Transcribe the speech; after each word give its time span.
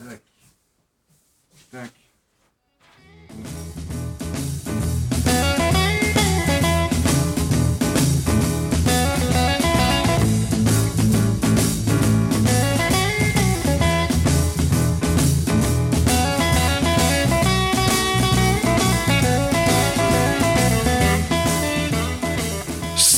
Так. 0.00 0.20
Так. 1.70 1.99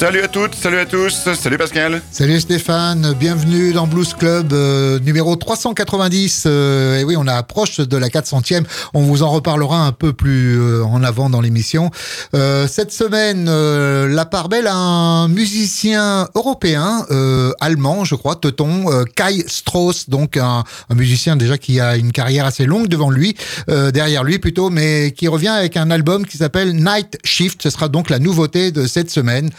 Salut 0.03 0.23
à 0.23 0.27
toutes, 0.27 0.57
salut 0.57 0.79
à 0.79 0.84
tous, 0.84 1.29
salut 1.37 1.59
Pascal. 1.59 2.03
Salut 2.11 2.41
Stéphane, 2.41 3.14
bienvenue 3.21 3.73
dans 3.73 3.87
Blues 3.87 4.14
Club 4.14 4.53
euh, 4.53 4.98
numéro 4.98 5.36
390. 5.36 6.43
Euh, 6.45 6.98
et 6.98 7.05
oui, 7.05 7.14
on 7.17 7.29
approche 7.29 7.77
de 7.79 7.96
la 7.96 8.08
400e. 8.08 8.64
On 8.94 9.03
vous 9.03 9.22
en 9.22 9.30
reparlera 9.30 9.86
un 9.86 9.93
peu 9.93 10.13
plus 10.13 10.61
euh, 10.61 10.82
en 10.82 11.04
avant 11.04 11.30
dans 11.30 11.41
l'émission. 11.41 11.93
Euh, 12.35 12.67
cette 12.67 12.91
semaine, 12.91 13.46
euh, 13.49 14.08
la 14.08 14.25
part 14.25 14.49
belle 14.49 14.67
a 14.67 14.75
un 14.75 15.29
musicien 15.29 16.29
européen, 16.35 17.07
euh, 17.13 17.53
allemand, 17.61 18.05
je 18.05 18.16
crois, 18.16 18.35
teuton, 18.35 18.86
Kai 19.14 19.44
Strauss, 19.46 20.08
donc 20.08 20.36
un, 20.36 20.64
un 20.91 20.94
musicien 20.96 21.36
déjà 21.36 21.58
qui 21.58 21.79
a 21.79 21.94
une 21.96 22.11
carrière 22.11 22.44
assez 22.44 22.66
longue 22.66 22.89
devant 22.89 23.11
lui, 23.11 23.36
derrière 23.69 24.25
lui 24.25 24.41
plutôt, 24.41 24.69
mais 24.69 25.13
qui 25.13 25.29
revient 25.29 25.46
avec 25.46 25.77
un 25.77 25.93
album 25.93 26.27
qui 26.27 26.39
s'appelle 26.39 26.75
Night 26.75 27.19
Shift. 27.22 27.63
Ce 27.63 27.71
sera 27.71 27.86
donc 27.86 28.11
la 28.11 28.19
nouveauté 28.19 28.72
de 28.72 28.89
cette 28.89 29.08
semaine. 29.08 29.50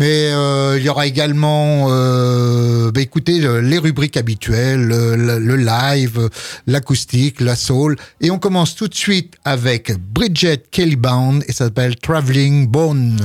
Mais 0.00 0.32
euh, 0.32 0.78
il 0.78 0.82
y 0.82 0.88
aura 0.88 1.06
également, 1.06 1.88
euh, 1.90 2.90
bah, 2.90 3.02
écoutez, 3.02 3.44
euh, 3.44 3.60
les 3.60 3.76
rubriques 3.76 4.16
habituelles, 4.16 4.80
le, 4.80 5.56
live, 5.56 6.30
l'acoustique, 6.66 7.42
la 7.42 7.54
soul. 7.54 7.96
Et 8.22 8.30
on 8.30 8.38
commence 8.38 8.74
tout 8.74 8.88
de 8.88 8.94
suite 8.94 9.34
avec 9.44 9.92
Bridget 9.98 10.62
Kellybound 10.70 11.44
et 11.46 11.52
ça 11.52 11.66
s'appelle 11.66 11.96
Traveling 11.96 12.66
Bone. 12.66 13.20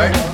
right? 0.00 0.29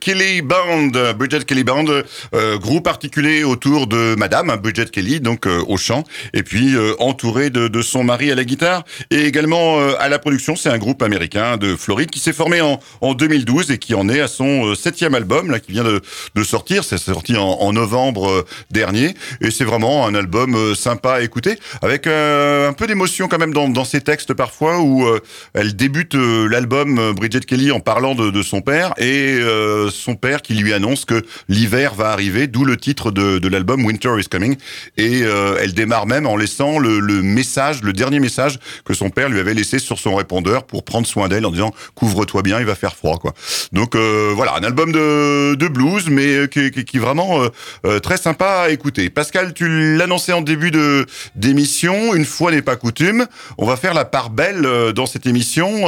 Kelly 0.00 0.42
Band, 0.42 0.90
Bridget 1.16 1.44
Kelly 1.44 1.64
Band, 1.64 1.86
euh, 2.34 2.58
groupe 2.58 2.86
articulé 2.86 3.44
autour 3.44 3.86
de 3.86 4.14
Madame 4.16 4.54
Bridget 4.62 4.86
Kelly, 4.86 5.20
donc 5.20 5.46
euh, 5.46 5.62
au 5.68 5.76
chant, 5.76 6.04
et 6.34 6.42
puis 6.42 6.74
euh, 6.74 6.94
entouré 6.98 7.50
de, 7.50 7.82
son 7.82 8.04
mari 8.04 8.30
à 8.30 8.34
la 8.34 8.44
guitare 8.44 8.84
et 9.10 9.24
également 9.24 9.78
à 9.98 10.08
la 10.08 10.18
production. 10.18 10.54
C'est 10.54 10.68
un 10.68 10.76
groupe 10.76 11.02
américain 11.02 11.56
de 11.56 11.76
Floride 11.76 12.10
qui 12.10 12.18
s'est 12.18 12.32
formé 12.32 12.60
en, 12.60 12.78
en 13.00 13.14
2012 13.14 13.70
et 13.70 13.78
qui 13.78 13.94
en 13.94 14.08
est 14.08 14.20
à 14.20 14.28
son 14.28 14.74
septième 14.74 15.14
album 15.14 15.50
là 15.50 15.60
qui 15.60 15.72
vient 15.72 15.84
de, 15.84 16.02
de 16.34 16.44
sortir. 16.44 16.84
C'est 16.84 16.98
sorti 16.98 17.36
en, 17.36 17.72
novembre 17.72 18.44
dernier 18.70 19.14
et 19.40 19.50
c'est 19.50 19.64
vraiment 19.64 20.06
un 20.06 20.14
album 20.14 20.74
sympa 20.74 21.14
à 21.14 21.20
écouter 21.22 21.58
avec 21.82 22.06
un 22.06 22.72
peu 22.76 22.86
d'émotion 22.86 23.28
quand 23.28 23.38
même 23.38 23.54
dans, 23.54 23.84
ses 23.84 24.00
textes 24.00 24.34
parfois 24.34 24.80
où 24.80 25.06
elle 25.54 25.76
débute 25.76 26.14
l'album 26.14 27.12
Bridget 27.12 27.40
Kelly 27.40 27.70
en 27.70 27.80
parlant 27.80 28.14
de, 28.14 28.42
son 28.42 28.60
père 28.60 28.92
et 28.98 29.38
son 29.90 30.14
père 30.14 30.42
qui 30.42 30.54
lui 30.54 30.72
annonce 30.72 31.04
que 31.04 31.22
l'hiver 31.48 31.94
va 31.94 32.10
arriver, 32.10 32.46
d'où 32.46 32.64
le 32.64 32.76
titre 32.76 33.10
de, 33.10 33.38
de 33.38 33.48
l'album 33.48 33.84
Winter 33.84 34.12
is 34.18 34.24
Coming. 34.24 34.56
Et 34.96 35.22
euh, 35.22 35.58
elle 35.60 35.74
démarre 35.74 36.06
même 36.06 36.26
en 36.26 36.36
laissant 36.36 36.78
le, 36.78 37.00
le, 37.00 37.22
message, 37.22 37.82
le 37.82 37.92
dernier 37.92 38.20
message 38.20 38.58
que 38.84 38.94
son 38.94 39.10
père 39.10 39.28
lui 39.28 39.40
avait 39.40 39.54
laissé 39.54 39.78
sur 39.78 39.98
son 39.98 40.14
répondeur 40.14 40.64
pour 40.64 40.84
prendre 40.84 41.06
soin 41.06 41.28
d'elle 41.28 41.46
en 41.46 41.50
disant 41.50 41.72
couvre-toi 41.94 42.42
bien, 42.42 42.60
il 42.60 42.66
va 42.66 42.74
faire 42.74 42.94
froid 42.94 43.18
quoi. 43.18 43.34
Donc 43.72 43.94
euh, 43.94 44.32
voilà, 44.34 44.54
un 44.56 44.62
album 44.62 44.92
de, 44.92 45.54
de 45.54 45.68
blues 45.68 46.08
mais 46.10 46.48
qui, 46.48 46.70
qui, 46.70 46.84
qui 46.84 46.96
est 46.96 47.00
vraiment 47.00 47.42
euh, 47.84 47.98
très 48.00 48.16
sympa 48.16 48.64
à 48.66 48.70
écouter. 48.70 49.10
Pascal, 49.10 49.54
tu 49.54 49.96
l'annonçais 49.96 50.32
en 50.32 50.42
début 50.42 50.70
de 50.70 51.06
d'émission, 51.34 52.14
une 52.14 52.24
fois 52.24 52.50
n'est 52.50 52.62
pas 52.62 52.76
coutume, 52.76 53.26
on 53.58 53.66
va 53.66 53.76
faire 53.76 53.94
la 53.94 54.04
part 54.04 54.30
belle 54.30 54.92
dans 54.94 55.06
cette 55.06 55.26
émission 55.26 55.84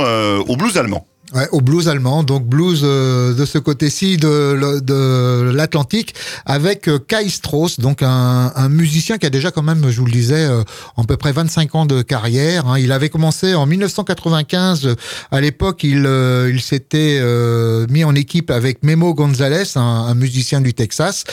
au 0.47 0.57
blues 0.57 0.79
allemand. 0.79 1.07
Ouais, 1.35 1.49
au 1.51 1.63
blues 1.63 1.89
allemand, 1.89 2.25
donc 2.25 2.47
blues 2.47 2.83
euh, 2.85 3.33
de 3.33 3.47
ce 3.47 3.57
côté-ci 3.57 4.19
de, 4.19 4.81
de 4.81 5.51
l'Atlantique, 5.55 6.15
avec 6.45 6.89
euh, 6.89 6.99
Kai 6.99 7.27
Strauss, 7.31 7.81
donc 7.81 8.03
un, 8.03 8.53
un, 8.55 8.69
musicien 8.69 9.17
qui 9.17 9.25
a 9.25 9.31
déjà 9.31 9.51
quand 9.51 9.63
même, 9.63 9.89
je 9.89 9.99
vous 9.99 10.05
le 10.05 10.13
disais, 10.13 10.45
euh, 10.45 10.63
à 10.99 11.05
peu 11.05 11.17
près 11.17 11.33
25 11.33 11.75
ans 11.75 11.87
de 11.87 12.03
carrière. 12.03 12.67
Hein. 12.67 12.79
Il 12.79 12.93
avait 12.93 13.09
commencé 13.09 13.55
en 13.55 13.65
1995. 13.65 14.95
À 15.31 15.41
l'époque, 15.41 15.85
il, 15.85 16.05
euh, 16.05 16.51
il 16.53 16.61
s'était 16.61 17.19
euh, 17.23 17.87
mis 17.89 18.05
en 18.05 18.15
équipe 18.15 18.51
avec 18.51 18.83
Memo 18.83 19.15
Gonzalez, 19.15 19.65
un, 19.77 19.81
un 19.81 20.15
musicien 20.15 20.61
du 20.61 20.75
Texas. 20.75 21.25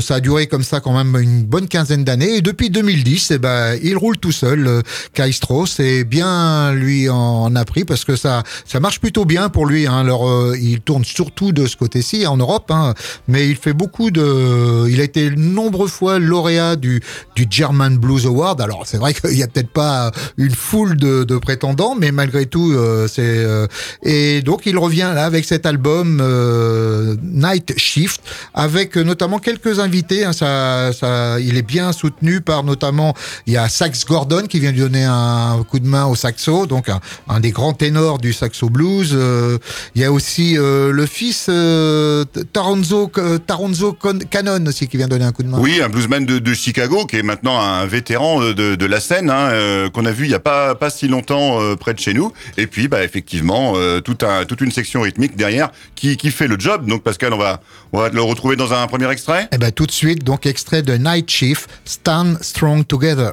Ça 0.00 0.16
a 0.16 0.20
duré 0.20 0.46
comme 0.48 0.64
ça 0.64 0.80
quand 0.80 0.96
même 0.96 1.20
une 1.20 1.44
bonne 1.44 1.68
quinzaine 1.68 2.02
d'années. 2.02 2.36
Et 2.36 2.40
depuis 2.42 2.70
2010, 2.70 3.30
eh 3.30 3.38
ben, 3.38 3.78
il 3.82 3.96
roule 3.96 4.18
tout 4.18 4.32
seul, 4.32 4.82
Kai 5.12 5.30
Strauss, 5.30 5.78
et 5.78 6.02
bien 6.02 6.72
lui 6.72 7.08
en 7.08 7.54
a 7.54 7.64
pris 7.64 7.84
parce 7.84 8.04
que 8.04 8.16
ça, 8.16 8.42
ça 8.66 8.80
marche 8.80 9.00
plutôt 9.00 9.24
bien 9.24 9.43
pour 9.48 9.66
lui. 9.66 9.86
Hein. 9.86 9.98
Alors, 9.98 10.28
euh, 10.28 10.56
il 10.60 10.80
tourne 10.80 11.04
surtout 11.04 11.52
de 11.52 11.66
ce 11.66 11.76
côté-ci, 11.76 12.26
en 12.26 12.36
Europe, 12.36 12.70
hein. 12.70 12.94
mais 13.28 13.48
il 13.48 13.56
fait 13.56 13.72
beaucoup 13.72 14.10
de. 14.10 14.88
Il 14.88 15.00
a 15.00 15.04
été 15.04 15.30
nombreuses 15.30 15.90
fois 15.90 16.18
lauréat 16.18 16.76
du, 16.76 17.02
du 17.36 17.46
German 17.48 17.96
Blues 17.96 18.26
Award. 18.26 18.60
Alors, 18.60 18.82
c'est 18.86 18.98
vrai 18.98 19.14
qu'il 19.14 19.36
y 19.36 19.42
a 19.42 19.46
peut-être 19.46 19.70
pas 19.70 20.10
une 20.36 20.54
foule 20.54 20.96
de, 20.96 21.24
de 21.24 21.36
prétendants, 21.38 21.94
mais 21.98 22.12
malgré 22.12 22.46
tout, 22.46 22.72
euh, 22.72 23.08
c'est. 23.08 23.22
Euh... 23.22 23.66
Et 24.02 24.42
donc, 24.42 24.66
il 24.66 24.78
revient 24.78 25.12
là 25.14 25.24
avec 25.24 25.44
cet 25.44 25.66
album 25.66 26.18
euh, 26.20 27.16
Night 27.22 27.74
Shift, 27.78 28.22
avec 28.54 28.96
notamment 28.96 29.38
quelques 29.38 29.78
invités. 29.78 30.24
Hein. 30.24 30.32
Ça, 30.32 30.90
ça, 30.92 31.40
il 31.40 31.56
est 31.56 31.62
bien 31.62 31.92
soutenu 31.92 32.40
par 32.40 32.64
notamment. 32.64 33.14
Il 33.46 33.52
y 33.52 33.56
a 33.56 33.68
Sax 33.68 34.04
Gordon 34.04 34.46
qui 34.48 34.60
vient 34.60 34.72
lui 34.72 34.80
donner 34.80 35.04
un 35.04 35.62
coup 35.68 35.78
de 35.78 35.86
main 35.86 36.06
au 36.06 36.14
saxo, 36.14 36.66
donc 36.66 36.88
un, 36.88 37.00
un 37.28 37.40
des 37.40 37.50
grands 37.50 37.72
ténors 37.72 38.18
du 38.18 38.32
saxo 38.32 38.68
blues. 38.68 39.16
Euh, 39.24 39.58
il 39.94 40.02
y 40.02 40.04
a 40.04 40.12
aussi 40.12 40.56
euh, 40.58 40.92
le 40.92 41.06
fils 41.06 41.46
euh, 41.48 42.24
Taronzo, 42.52 43.10
Taronzo 43.46 43.96
Cannon 44.30 44.64
aussi 44.66 44.86
qui 44.88 44.96
vient 44.96 45.08
donner 45.08 45.24
un 45.24 45.32
coup 45.32 45.42
de 45.42 45.48
main. 45.48 45.58
Oui, 45.58 45.80
un 45.82 45.88
bluesman 45.88 46.24
de, 46.24 46.38
de 46.38 46.54
Chicago 46.54 47.06
qui 47.06 47.16
est 47.16 47.22
maintenant 47.22 47.58
un 47.60 47.86
vétéran 47.86 48.40
de, 48.40 48.74
de 48.74 48.86
la 48.86 49.00
scène 49.00 49.30
hein, 49.30 49.48
euh, 49.50 49.90
qu'on 49.90 50.04
a 50.04 50.12
vu 50.12 50.24
il 50.26 50.30
y 50.30 50.34
a 50.34 50.40
pas 50.40 50.74
pas 50.74 50.90
si 50.90 51.08
longtemps 51.08 51.60
euh, 51.60 51.76
près 51.76 51.94
de 51.94 51.98
chez 51.98 52.14
nous. 52.14 52.32
Et 52.56 52.66
puis 52.66 52.88
bah 52.88 53.02
effectivement 53.02 53.74
euh, 53.76 54.00
tout 54.00 54.18
un, 54.22 54.44
toute 54.44 54.60
une 54.60 54.72
section 54.72 55.02
rythmique 55.02 55.36
derrière 55.36 55.70
qui, 55.94 56.16
qui 56.16 56.30
fait 56.30 56.48
le 56.48 56.58
job. 56.58 56.86
Donc 56.86 57.02
Pascal, 57.02 57.32
on 57.32 57.38
va 57.38 57.60
on 57.92 57.98
va 58.00 58.08
le 58.10 58.22
retrouver 58.22 58.56
dans 58.56 58.72
un 58.72 58.86
premier 58.86 59.10
extrait. 59.10 59.48
Eh 59.52 59.58
ben 59.58 59.72
tout 59.72 59.86
de 59.86 59.92
suite 59.92 60.24
donc 60.24 60.46
extrait 60.46 60.82
de 60.82 60.94
Night 60.94 61.30
Shift, 61.30 61.68
Stand 61.84 62.38
Strong 62.42 62.86
Together. 62.86 63.32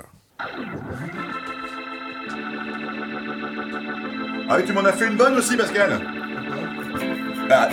Ah 4.54 4.56
oui, 4.58 4.64
tu 4.68 4.74
m'en 4.74 4.84
as 4.84 4.92
fait 4.92 5.08
une 5.08 5.16
bonne 5.16 5.38
aussi, 5.38 5.56
Pascal 5.56 5.98
bah, 7.48 7.70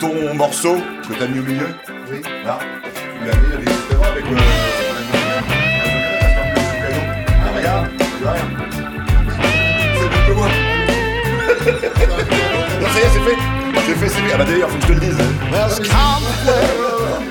Ton 0.00 0.34
morceau 0.34 0.78
que 1.08 1.14
t'as 1.16 1.28
mis 1.28 1.38
au 1.38 1.42
milieu 1.44 1.68
Oui. 2.10 2.20
Là 2.44 2.58
Tu 2.84 3.26
l'as 3.28 3.36
mis 3.36 3.52
avec 3.54 4.24
le... 4.28 4.36
Ah, 7.30 7.56
regarde, 7.56 7.86
tu 7.96 8.24
vois 8.24 8.32
rien. 8.32 8.42
C'est 9.94 10.10
mieux 10.10 10.26
que 10.26 10.32
moi. 10.32 10.48
non, 12.80 12.88
ça 12.88 12.98
y 12.98 13.02
est, 13.02 13.12
c'est 13.12 13.20
fait. 13.20 13.38
C'est 13.86 13.94
fait, 13.94 14.08
c'est 14.08 14.20
fait. 14.20 14.32
Ah 14.34 14.38
bah 14.38 14.44
d'ailleurs, 14.44 14.68
faut 14.68 14.78
que 14.78 14.82
je 14.82 14.88
te 14.88 14.92
le 14.94 14.98
dise. 14.98 15.16
There's 15.52 15.78
conflict 15.78 16.50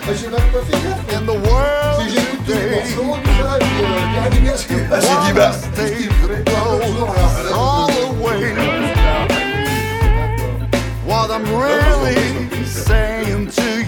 J'ai 0.07 0.27
même 0.27 0.39
pas 0.53 0.63
fait 0.63 0.79
gaffe. 0.87 1.17
in 1.17 1.25
the 1.25 1.35
world 1.45 1.99
Si 1.99 2.11
j'ai 2.11 2.21
écouté 2.21 2.53
today. 2.53 2.63
le 2.63 2.71
morceau, 2.75 3.17
tout 3.25 3.31
ça, 3.43 3.57
et 3.57 3.59
puis, 3.59 4.47
euh, 4.71 4.87
Ah, 4.93 5.33
bah. 5.35 5.51
I'm 11.41 11.55
really 11.55 12.65
saying 12.65 13.47
to 13.47 13.78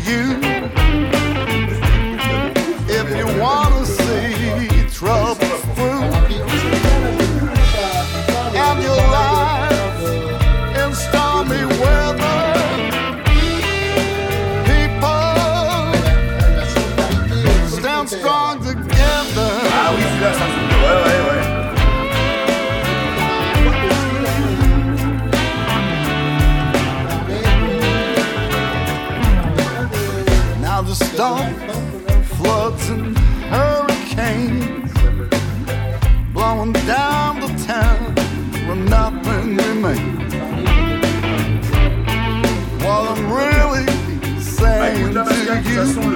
façon, 45.81 46.10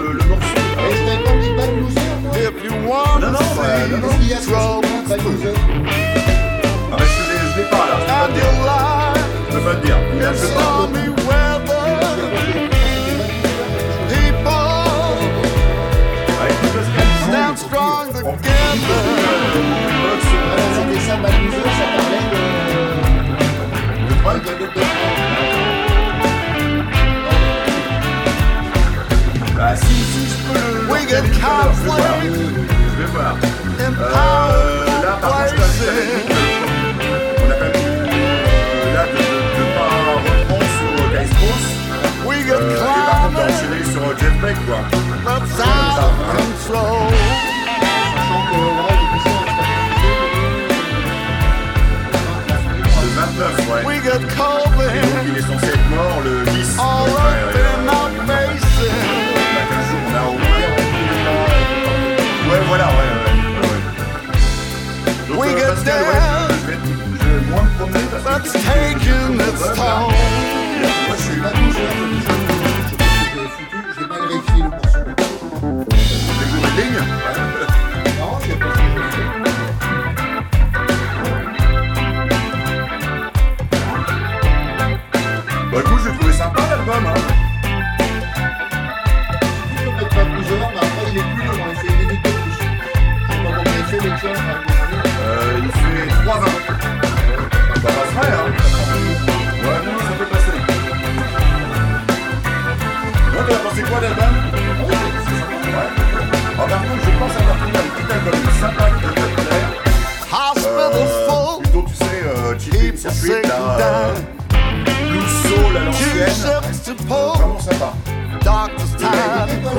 quoi. 44.41 44.79
Le 53.01 53.09
29, 53.15 53.69
ouais. 53.69 53.83
We 53.85 53.97
Et 53.97 55.01
donc, 55.01 55.15
in 55.15 55.27
il 55.27 55.37
est 55.37 55.41
censé 55.41 55.67
être 55.67 55.89
mort 55.89 56.21
le 56.23 56.43
10. 56.51 56.77
all 56.79 57.09
up 57.09 57.55
in 57.55 57.87
our 57.87 58.09
faces. 58.25 58.79
A 59.55 59.65
15 59.69 59.89
jours, 59.89 60.03
on 60.07 60.15
a 60.15 60.17
au 60.27 60.33
moins 60.33 60.61
Ouais, 62.51 62.61
voilà, 62.67 62.85
ouais, 62.87 62.93
ouais. 62.93 63.33
ouais. 63.61 63.81
Donc, 65.27 65.37
We 65.39 65.47
euh, 65.49 65.57
get 65.57 65.65
Pascal, 65.67 66.01
ouais, 66.03 66.13
down. 66.13 66.47
je 66.49 66.65
vais, 66.67 66.77
je 67.19 67.27
vais 67.27 67.41
moins 67.51 67.63
me 67.63 67.69
promener 67.77 68.05
parce 68.11 68.23
que... 68.23 68.27
That's 68.29 68.51
taking 68.53 69.39
its 69.39 69.63
toll. 69.75 70.34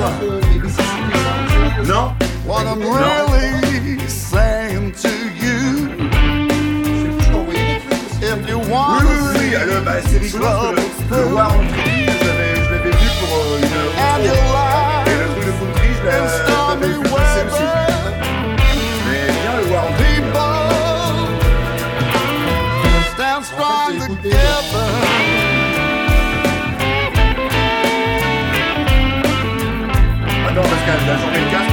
Time 0.07 0.31
to 0.31 0.59
cry. 0.59 1.83
Non 1.87 2.15
What 2.45 2.65
I'm 2.65 2.79
really 2.79 3.99
saying 4.07 4.93
to 5.03 5.09
you, 5.43 5.89
if 8.21 8.47
you 8.49 8.59
Oui, 8.59 8.67
want 8.69 9.03
oui, 9.03 9.09
to 9.09 9.23
oui, 9.23 9.37
see 9.39 9.55
alors, 9.55 9.83
Attends, 30.89 30.95
Pascal, 30.95 31.07
là, 31.07 31.17
j'en 31.21 31.31
mets 31.31 31.39
le 31.39 31.66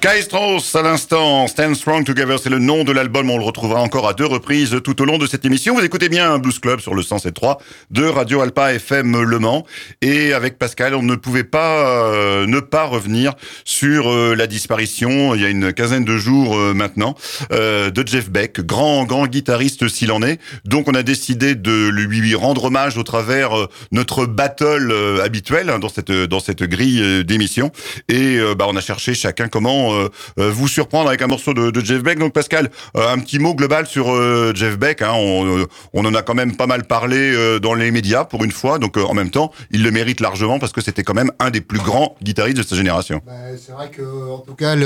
Kai 0.00 0.22
Strauss 0.22 0.74
à 0.76 0.82
l'instant, 0.82 1.46
Stand 1.46 1.74
Strong 1.74 2.04
Together, 2.06 2.38
c'est 2.38 2.48
le 2.48 2.58
nom 2.58 2.84
de 2.84 2.92
l'album, 2.92 3.28
on 3.28 3.36
le 3.36 3.44
retrouvera 3.44 3.82
encore 3.82 4.08
à 4.08 4.14
deux 4.14 4.24
reprises 4.24 4.80
tout 4.82 5.02
au 5.02 5.04
long 5.04 5.18
de 5.18 5.26
cette 5.26 5.44
émission. 5.44 5.74
Vous 5.74 5.84
écoutez 5.84 6.08
bien 6.08 6.38
Blues 6.38 6.58
Club 6.58 6.80
sur 6.80 6.94
le 6.94 7.02
107.3 7.02 7.58
de 7.90 8.04
Radio 8.04 8.40
Alpa 8.40 8.72
FM 8.72 9.22
Le 9.22 9.38
Mans. 9.38 9.66
Et 10.00 10.32
avec 10.32 10.58
Pascal, 10.58 10.94
on 10.94 11.02
ne 11.02 11.16
pouvait 11.16 11.44
pas 11.44 11.86
euh, 11.86 12.46
ne 12.46 12.60
pas 12.60 12.84
revenir 12.84 13.34
sur 13.64 14.10
euh, 14.10 14.34
la 14.34 14.46
disparition, 14.46 15.34
il 15.34 15.42
y 15.42 15.44
a 15.44 15.50
une 15.50 15.74
quinzaine 15.74 16.06
de 16.06 16.16
jours 16.16 16.56
euh, 16.56 16.72
maintenant, 16.72 17.14
euh, 17.52 17.90
de 17.90 18.06
Jeff 18.06 18.30
Beck, 18.30 18.60
grand, 18.60 19.04
grand 19.04 19.26
guitariste 19.26 19.86
s'il 19.88 20.12
en 20.12 20.22
est. 20.22 20.40
Donc 20.64 20.88
on 20.88 20.94
a 20.94 21.02
décidé 21.02 21.54
de 21.54 21.88
lui 21.88 22.34
rendre 22.34 22.64
hommage 22.64 22.96
au 22.96 23.02
travers 23.02 23.58
euh, 23.58 23.68
notre 23.92 24.24
battle 24.24 24.90
euh, 24.90 25.22
habituel 25.22 25.68
hein, 25.68 25.78
dans 25.78 25.90
cette, 25.90 26.10
dans 26.10 26.40
cette 26.40 26.62
grille 26.62 27.02
euh, 27.02 27.22
d'émission. 27.22 27.70
Et 28.08 28.38
euh, 28.38 28.54
bah, 28.54 28.64
on 28.66 28.76
a 28.76 28.80
cherché 28.80 29.12
chacun 29.12 29.48
comment 29.48 29.89
euh, 29.92 30.08
euh, 30.38 30.50
vous 30.50 30.68
surprendre 30.68 31.08
avec 31.08 31.22
un 31.22 31.26
morceau 31.26 31.54
de, 31.54 31.80
Jeff 31.80 32.02
Beck. 32.02 32.18
Donc 32.18 32.32
Pascal, 32.32 32.70
euh, 32.96 33.12
un 33.12 33.18
petit 33.18 33.38
mot 33.38 33.54
global 33.54 33.86
sur 33.86 34.06
Jeff 34.54 34.78
Beck. 34.78 35.02
Hein, 35.02 35.12
on, 35.14 36.04
en 36.04 36.14
a 36.14 36.22
quand 36.22 36.34
même 36.34 36.56
pas 36.56 36.66
mal 36.66 36.84
parlé 36.84 37.58
dans 37.60 37.74
les 37.74 37.90
médias 37.90 38.24
pour 38.24 38.44
une 38.44 38.52
fois. 38.52 38.78
Donc 38.78 38.96
en 38.96 39.14
même 39.14 39.30
temps, 39.30 39.52
il 39.70 39.82
le 39.82 39.90
mérite 39.90 40.20
largement 40.20 40.58
parce 40.58 40.72
que 40.72 40.80
c'était 40.80 41.02
quand 41.02 41.14
même 41.14 41.30
un 41.38 41.50
des 41.50 41.60
plus 41.60 41.78
grands 41.78 42.16
guitaristes 42.22 42.58
de 42.58 42.62
sa 42.62 42.76
génération. 42.76 43.20
Bah, 43.26 43.32
c'est 43.58 43.72
vrai 43.72 43.90
que, 43.90 44.30
en 44.30 44.38
tout 44.38 44.54
cas, 44.54 44.76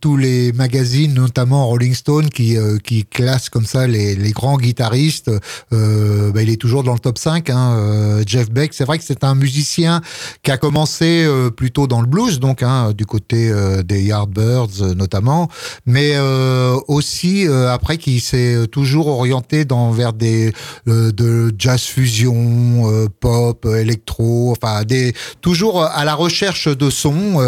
tous 0.00 0.16
les 0.16 0.52
magazines, 0.52 1.14
notamment 1.14 1.66
Rolling 1.66 1.94
Stone, 1.94 2.30
qui, 2.30 2.56
qui 2.84 3.04
classent 3.04 3.48
comme 3.48 3.66
ça 3.66 3.86
les, 3.86 4.32
grands 4.32 4.56
guitaristes, 4.56 5.30
bah, 5.70 6.42
il 6.42 6.50
est 6.50 6.60
toujours 6.60 6.82
dans 6.82 6.94
le 6.94 6.98
top 6.98 7.18
5. 7.18 7.50
Hein, 7.50 8.22
Jeff 8.26 8.50
Beck, 8.50 8.74
c'est 8.74 8.84
vrai 8.84 8.98
que 8.98 9.04
c'est 9.04 9.24
un 9.24 9.34
musicien 9.34 10.00
qui 10.42 10.50
a 10.50 10.56
commencé 10.56 11.26
plutôt 11.56 11.86
dans 11.86 12.00
le 12.00 12.06
blues, 12.06 12.40
donc 12.40 12.62
hein, 12.62 12.92
du 12.92 13.06
côté 13.06 13.52
des 13.84 14.02
Yardbirds 14.02 14.31
euh, 14.38 14.94
notamment, 14.94 15.48
mais 15.86 16.12
euh, 16.14 16.78
aussi 16.88 17.46
euh, 17.46 17.72
après 17.72 17.98
qui 17.98 18.20
s'est 18.20 18.66
toujours 18.70 19.08
orienté 19.08 19.64
dans 19.64 19.90
vers 19.90 20.12
des 20.12 20.52
de 20.86 21.52
jazz 21.58 21.82
fusion, 21.82 23.08
pop, 23.20 23.66
électro, 23.66 24.52
enfin 24.52 24.84
des 24.84 25.14
toujours 25.40 25.84
à 25.84 26.04
la 26.04 26.14
recherche 26.14 26.68
de 26.68 26.90
sons. 26.90 27.38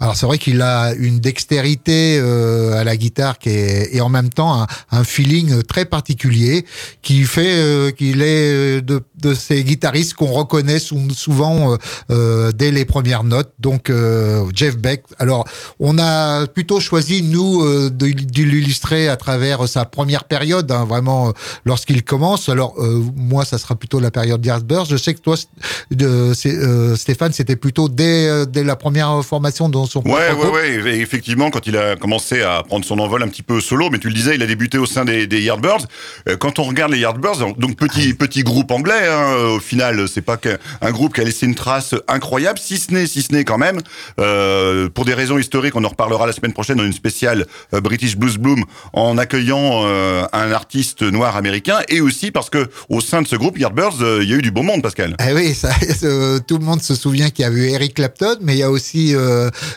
alors 0.00 0.16
c'est 0.16 0.26
vrai 0.26 0.38
qu'il 0.38 0.60
a 0.62 0.92
une 0.94 1.18
dextérité 1.18 2.18
à 2.18 2.84
la 2.84 2.96
guitare 2.96 3.38
qui 3.38 3.50
est 3.50 3.94
et 3.94 4.00
en 4.00 4.08
même 4.08 4.28
temps 4.28 4.62
un, 4.62 4.66
un 4.90 5.04
feeling 5.04 5.62
très 5.62 5.84
particulier 5.84 6.64
qui 7.02 7.24
fait 7.24 7.94
qu'il 7.96 8.22
est 8.22 8.80
de, 8.82 9.00
de 9.22 9.34
ces 9.34 9.62
guitaristes 9.64 10.14
qu'on 10.14 10.26
reconnaît 10.32 10.78
sou- 10.78 11.10
souvent 11.14 11.72
euh, 11.72 11.76
euh, 12.10 12.52
dès 12.52 12.70
les 12.70 12.84
premières 12.84 13.24
notes. 13.24 13.52
Donc 13.58 13.88
euh, 13.88 14.44
Jeff 14.54 14.76
Beck. 14.76 15.02
Alors 15.18 15.44
on 15.80 15.98
a 15.98 16.46
plutôt 16.46 16.80
choisi 16.80 17.22
nous 17.22 17.62
euh, 17.62 17.88
de, 17.90 18.06
de 18.10 18.42
l'illustrer 18.42 19.08
à 19.08 19.16
travers 19.16 19.68
sa 19.68 19.84
première 19.84 20.24
période, 20.24 20.70
hein, 20.70 20.84
vraiment 20.84 21.28
euh, 21.28 21.32
lorsqu'il 21.64 22.02
commence. 22.02 22.48
Alors 22.48 22.74
euh, 22.78 23.02
moi 23.16 23.44
ça 23.44 23.58
sera 23.58 23.74
plutôt 23.76 24.00
la 24.00 24.10
période 24.10 24.44
Yardbirds. 24.44 24.86
Je 24.86 24.96
sais 24.96 25.14
que 25.14 25.20
toi 25.20 25.36
euh, 26.00 26.34
Stéphane 26.96 27.32
c'était 27.32 27.56
plutôt 27.56 27.88
dès, 27.88 28.28
euh, 28.28 28.44
dès 28.44 28.64
la 28.64 28.76
première 28.76 29.24
formation 29.24 29.68
dans 29.68 29.86
son 29.86 30.00
Ouais, 30.02 30.28
propre 30.28 30.52
ouais, 30.52 30.70
groupe. 30.72 30.84
ouais. 30.86 30.96
Et 30.96 31.00
Effectivement, 31.00 31.50
quand 31.50 31.66
il 31.66 31.76
a 31.76 31.96
commencé 31.96 32.42
à 32.42 32.62
prendre 32.62 32.84
son 32.84 32.98
envol 32.98 33.22
un 33.22 33.28
petit 33.28 33.42
peu 33.42 33.60
solo, 33.60 33.88
mais 33.90 33.98
tu 33.98 34.08
le 34.08 34.14
disais, 34.14 34.34
il 34.34 34.42
a 34.42 34.46
débuté 34.46 34.78
au 34.78 34.86
sein 34.86 35.04
des, 35.04 35.26
des 35.26 35.40
Yardbirds. 35.42 35.86
Quand 36.40 36.58
on 36.58 36.64
regarde 36.64 36.92
les 36.92 37.00
Yardbirds, 37.00 37.54
donc 37.58 37.76
petit 37.76 38.14
petit 38.14 38.42
groupe 38.42 38.70
anglais, 38.70 39.08
hein, 39.12 39.54
au 39.54 39.60
final, 39.60 40.08
c'est 40.08 40.22
pas 40.22 40.36
qu'un 40.36 40.58
un 40.80 40.90
groupe 40.90 41.14
qui 41.14 41.20
a 41.20 41.24
laissé 41.24 41.46
une 41.46 41.54
trace 41.54 41.94
incroyable, 42.08 42.58
si 42.58 42.78
ce 42.78 42.92
n'est, 42.92 43.06
si 43.06 43.22
ce 43.22 43.32
n'est 43.32 43.44
quand 43.44 43.58
même, 43.58 43.80
euh, 44.20 44.88
pour 44.88 45.04
des 45.04 45.14
raisons 45.14 45.38
historiques, 45.38 45.76
on 45.76 45.84
en 45.84 45.88
reparlera 45.88 46.26
la 46.26 46.32
semaine 46.32 46.52
prochaine 46.52 46.76
dans 46.76 46.84
une 46.84 46.92
spéciale 46.92 47.46
euh, 47.74 47.80
British 47.80 48.16
Blues 48.16 48.38
Bloom, 48.38 48.64
en 48.92 49.18
accueillant 49.18 49.82
euh, 49.84 50.24
un 50.32 50.52
artiste 50.52 51.02
noir 51.02 51.36
américain, 51.36 51.78
et 51.88 52.00
aussi 52.00 52.30
parce 52.30 52.50
que 52.50 52.68
au 52.88 53.00
sein 53.00 53.22
de 53.22 53.26
ce 53.26 53.36
groupe 53.36 53.58
Yardbirds, 53.58 54.02
euh, 54.02 54.20
il 54.22 54.30
y 54.30 54.34
a 54.34 54.36
eu 54.36 54.42
du 54.42 54.50
beau 54.50 54.62
monde, 54.62 54.82
Pascal. 54.82 55.16
Eh 55.26 55.32
oui, 55.32 55.54
ça, 55.54 55.70
tout 56.46 56.58
le 56.58 56.64
monde 56.64 56.82
se 56.82 56.94
souvient 56.94 57.30
qu'il 57.30 57.44
y 57.44 57.48
a 57.48 57.50
eu 57.50 57.68
Eric 57.70 57.94
Clapton, 57.94 58.36
mais 58.40 58.54
il 58.54 58.58
y 58.58 58.62
a 58.62 58.70
aussi 58.70 59.14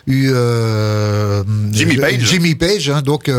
eu 0.07 0.33
Jimmy 1.71 1.97
Page. 1.97 2.19
Jimmy 2.19 2.55
Page, 2.55 2.89
hein, 2.89 3.01
donc 3.01 3.31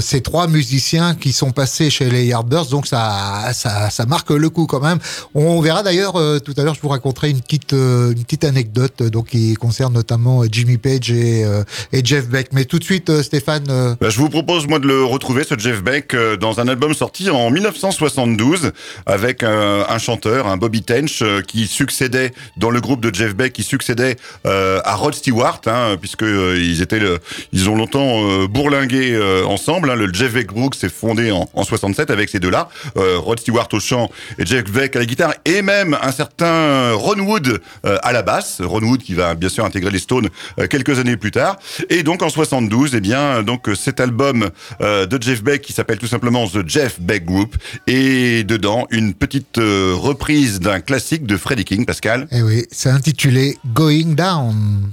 ces 0.00 0.20
trois 0.20 0.46
musiciens 0.46 1.14
qui 1.14 1.32
sont 1.32 1.50
passés 1.50 1.90
chez 1.90 2.10
les 2.10 2.24
Yardbirds, 2.26 2.66
donc 2.66 2.86
ça, 2.86 3.50
ça, 3.52 3.90
ça 3.90 4.06
marque 4.06 4.30
le 4.30 4.50
coup 4.50 4.66
quand 4.66 4.80
même. 4.80 4.98
On 5.34 5.60
verra 5.62 5.82
d'ailleurs 5.82 6.16
euh, 6.16 6.38
tout 6.38 6.52
à 6.58 6.62
l'heure, 6.62 6.74
je 6.74 6.80
vous 6.82 6.88
raconterai 6.88 7.30
une 7.30 7.40
petite, 7.40 7.72
euh, 7.72 8.12
une 8.12 8.22
petite 8.22 8.44
anecdote 8.44 8.92
euh, 9.00 9.08
donc 9.10 9.28
qui 9.28 9.54
concerne 9.54 9.94
notamment 9.94 10.42
euh, 10.42 10.46
Jimmy 10.50 10.76
Page 10.76 11.10
et, 11.10 11.42
euh, 11.44 11.64
et 11.92 12.04
Jeff 12.04 12.28
Beck. 12.28 12.48
Mais 12.52 12.66
tout 12.66 12.78
de 12.78 12.84
suite, 12.84 13.22
Stéphane. 13.22 13.64
Bah, 14.00 14.10
je 14.10 14.18
vous 14.18 14.28
propose 14.28 14.66
moi 14.66 14.78
de 14.78 14.86
le 14.86 15.04
retrouver 15.04 15.44
ce 15.44 15.58
Jeff 15.58 15.82
Beck 15.82 16.14
dans 16.40 16.60
un 16.60 16.68
album 16.68 16.92
sorti 16.92 17.30
en 17.30 17.50
1972 17.50 18.72
avec 19.06 19.42
euh, 19.42 19.84
un 19.88 19.98
chanteur, 19.98 20.46
un 20.46 20.56
Bobby 20.58 20.82
Tench 20.82 21.22
qui 21.48 21.66
succédait 21.66 22.32
dans 22.58 22.70
le 22.70 22.80
groupe 22.80 23.00
de 23.00 23.14
Jeff 23.14 23.34
Beck 23.34 23.52
qui 23.54 23.62
succédait 23.62 24.16
à 24.44 24.94
Rod 24.96 25.14
Stewart 25.14 25.60
hein, 25.66 25.96
puisque 26.00 26.22
ils 26.22 26.82
étaient 26.82 26.98
le, 26.98 27.18
ils 27.52 27.70
ont 27.70 27.76
longtemps 27.76 28.44
bourlingué 28.46 29.18
ensemble. 29.46 29.90
hein. 29.90 29.94
le 29.94 30.12
Jeff 30.12 30.34
Beck 30.34 30.46
Group 30.48 30.74
s'est 30.74 30.88
fondé 30.88 31.30
en, 31.30 31.48
en 31.54 31.64
67 31.64 32.10
avec 32.10 32.28
ces 32.28 32.38
deux-là, 32.38 32.68
Rod 32.96 33.38
Stewart 33.40 33.68
au 33.72 33.80
chant 33.80 34.10
et 34.38 34.44
Jeff 34.46 34.64
Beck 34.70 34.96
à 34.96 35.02
guitare 35.12 35.34
et 35.44 35.60
même 35.60 35.96
un 36.00 36.10
certain 36.10 36.92
Ron 36.94 37.18
Wood 37.18 37.60
euh, 37.84 37.98
à 38.02 38.12
la 38.12 38.22
basse. 38.22 38.62
Ron 38.62 38.80
Wood 38.80 39.02
qui 39.02 39.12
va 39.12 39.34
bien 39.34 39.50
sûr 39.50 39.62
intégrer 39.62 39.90
les 39.90 39.98
Stones 39.98 40.30
euh, 40.58 40.66
quelques 40.66 40.98
années 40.98 41.18
plus 41.18 41.30
tard. 41.30 41.58
Et 41.90 42.02
donc 42.02 42.22
en 42.22 42.30
72, 42.30 42.94
eh 42.94 43.00
bien 43.00 43.42
donc 43.42 43.68
cet 43.74 44.00
album 44.00 44.48
euh, 44.80 45.04
de 45.06 45.22
Jeff 45.22 45.42
Beck 45.42 45.60
qui 45.60 45.74
s'appelle 45.74 45.98
tout 45.98 46.06
simplement 46.06 46.46
The 46.48 46.66
Jeff 46.66 46.98
Beck 46.98 47.26
Group 47.26 47.56
et 47.86 48.42
dedans 48.44 48.86
une 48.90 49.12
petite 49.12 49.58
euh, 49.58 49.94
reprise 49.94 50.60
d'un 50.60 50.80
classique 50.80 51.26
de 51.26 51.36
Freddie 51.36 51.66
King, 51.66 51.84
Pascal. 51.84 52.26
eh 52.32 52.40
oui, 52.40 52.64
c'est 52.70 52.88
intitulé 52.88 53.58
Going 53.74 54.14
Down. 54.14 54.92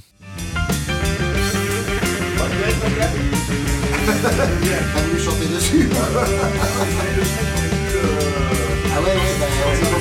chanter 5.23 5.47
dessus. 5.53 5.89
ah 8.95 9.01
ouais, 9.01 9.07
ouais, 9.07 9.35
bah, 9.39 9.88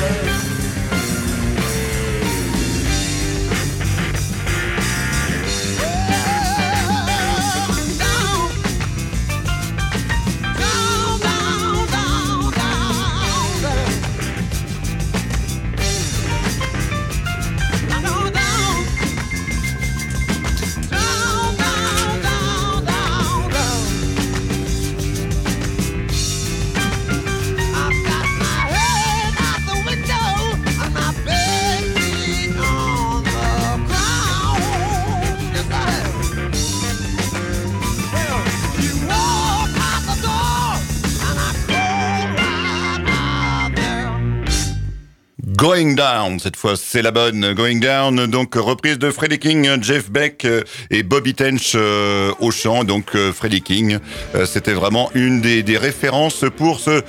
endless. 0.00 0.47
Going 45.78 45.94
Down, 45.94 46.40
cette 46.40 46.56
fois 46.56 46.74
c'est 46.76 47.02
la 47.02 47.12
bonne. 47.12 47.54
Going 47.54 47.78
Down, 47.78 48.26
donc 48.26 48.56
reprise 48.56 48.98
de 48.98 49.12
Freddie 49.12 49.38
King, 49.38 49.80
Jeff 49.80 50.10
Beck 50.10 50.44
euh, 50.44 50.62
et 50.90 51.04
Bobby 51.04 51.34
Tench 51.34 51.74
euh, 51.76 52.32
au 52.40 52.50
chant. 52.50 52.82
Donc 52.82 53.14
euh, 53.14 53.32
Freddie 53.32 53.62
King, 53.62 53.98
euh, 54.34 54.44
c'était 54.44 54.72
vraiment 54.72 55.08
une 55.14 55.40
des, 55.40 55.62
références 55.78 56.44
pour 56.56 56.80
ce 56.80 57.02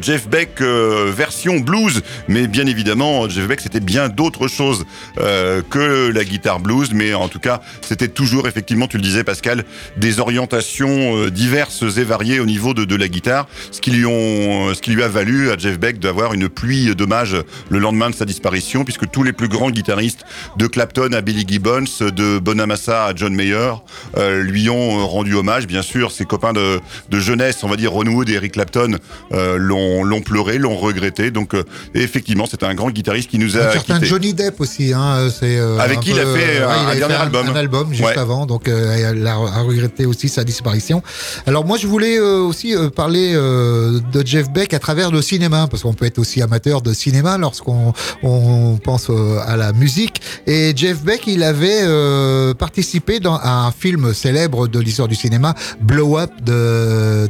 Jeff 0.00 0.28
Beck 0.28 0.62
version 0.62 1.58
blues. 1.58 2.00
Mais 2.26 2.46
bien 2.46 2.66
évidemment, 2.66 3.28
Jeff 3.28 3.46
Beck 3.46 3.60
c'était 3.60 3.80
bien 3.80 4.08
d'autres 4.08 4.48
choses 4.48 4.86
que 5.16 6.10
la 6.10 6.24
guitare 6.24 6.60
blues. 6.60 6.94
Mais 6.94 7.12
en 7.12 7.28
tout 7.28 7.40
cas, 7.40 7.60
c'était 7.82 8.08
toujours 8.08 8.48
effectivement, 8.48 8.86
tu 8.86 8.96
le 8.96 9.02
disais 9.02 9.24
Pascal, 9.24 9.64
des 9.98 10.20
orientations 10.20 11.28
diverses 11.28 11.84
et 11.98 12.04
variées 12.04 12.40
au 12.40 12.46
niveau 12.46 12.72
de, 12.72 12.86
de 12.86 12.96
la 12.96 13.08
guitare, 13.08 13.46
ce 13.70 13.82
qui 13.82 13.90
lui 13.90 14.06
ont, 14.06 14.72
ce 14.72 14.80
qui 14.80 14.92
lui 14.92 15.02
a 15.02 15.08
valu 15.08 15.50
à 15.50 15.58
Jeff 15.58 15.78
Beck 15.78 15.98
d'avoir 15.98 16.32
une 16.32 16.48
pluie 16.48 16.94
d'hommages 16.94 17.36
le 17.68 17.78
lendemain 17.78 18.08
de 18.08 18.13
sa 18.14 18.24
disparition, 18.24 18.84
puisque 18.84 19.10
tous 19.10 19.22
les 19.22 19.32
plus 19.32 19.48
grands 19.48 19.70
guitaristes, 19.70 20.24
de 20.56 20.66
Clapton 20.66 21.10
à 21.12 21.20
Billy 21.20 21.44
Gibbons, 21.46 21.84
de 22.00 22.38
Bonamassa 22.38 23.06
à 23.06 23.14
John 23.14 23.34
Mayer, 23.34 23.72
euh, 24.16 24.42
lui 24.42 24.68
ont 24.70 25.00
euh, 25.00 25.04
rendu 25.04 25.34
hommage. 25.34 25.66
Bien 25.66 25.82
sûr, 25.82 26.10
ses 26.12 26.24
copains 26.24 26.52
de, 26.52 26.80
de 27.10 27.20
jeunesse, 27.20 27.58
on 27.62 27.68
va 27.68 27.76
dire 27.76 27.92
Ron 27.92 28.06
Wood 28.06 28.28
et 28.30 28.34
Eric 28.34 28.52
Clapton, 28.52 28.96
euh, 29.32 29.56
l'ont 29.58 30.20
pleuré, 30.22 30.58
l'ont 30.58 30.76
regretté. 30.76 31.30
Donc, 31.30 31.54
euh, 31.54 31.64
effectivement, 31.94 32.46
c'est 32.50 32.62
un 32.62 32.74
grand 32.74 32.90
guitariste 32.90 33.30
qui 33.30 33.38
nous 33.38 33.56
a 33.56 33.60
Un 33.60 33.72
certain 33.72 33.94
quittés. 33.94 34.06
Johnny 34.06 34.34
Depp 34.34 34.60
aussi, 34.60 34.92
hein, 34.92 35.28
Avec 35.78 36.00
qui 36.00 36.10
il 36.10 36.18
a 36.20 36.26
fait 36.26 36.62
un- 36.62 36.92
il 36.92 36.96
un 36.96 36.96
dernier 36.96 37.14
fait 37.14 37.20
album. 37.20 37.48
Un 37.48 37.56
album 37.56 37.90
juste 37.92 38.04
Ouais. 38.04 38.18
avant, 38.18 38.46
donc 38.46 38.68
elle 38.68 39.26
a, 39.26 39.36
regretté 39.62 40.06
aussi 40.06 40.28
sa 40.28 40.44
disparition. 40.44 41.02
Alors 41.46 41.64
moi, 41.64 41.78
je 41.78 41.86
voulais 41.86 42.18
aussi 42.18 42.74
parler 42.94 43.32
de 43.34 44.26
Jeff 44.26 44.50
Beck 44.50 44.74
à 44.74 44.78
travers 44.78 45.10
le 45.10 45.22
cinéma, 45.22 45.66
parce 45.70 45.82
qu'on 45.82 45.94
peut 45.94 46.04
être 46.06 46.18
aussi 46.18 46.42
amateur 46.42 46.82
de 46.82 46.92
cinéma 46.92 47.38
lorsqu'on 47.38 47.92
on 48.22 48.78
pense 48.82 49.08
euh, 49.10 49.38
à 49.46 49.56
la 49.56 49.72
musique. 49.72 50.20
Et 50.46 50.72
Jeff 50.76 51.02
Beck, 51.02 51.26
il 51.26 51.42
avait 51.42 51.80
euh, 51.82 52.54
participé 52.54 53.20
dans 53.20 53.36
à 53.36 53.66
un 53.66 53.72
film 53.72 54.12
célèbre 54.14 54.68
de 54.68 54.78
l'histoire 54.78 55.08
du 55.08 55.14
cinéma, 55.14 55.54
Blow 55.80 56.18
Up 56.18 56.30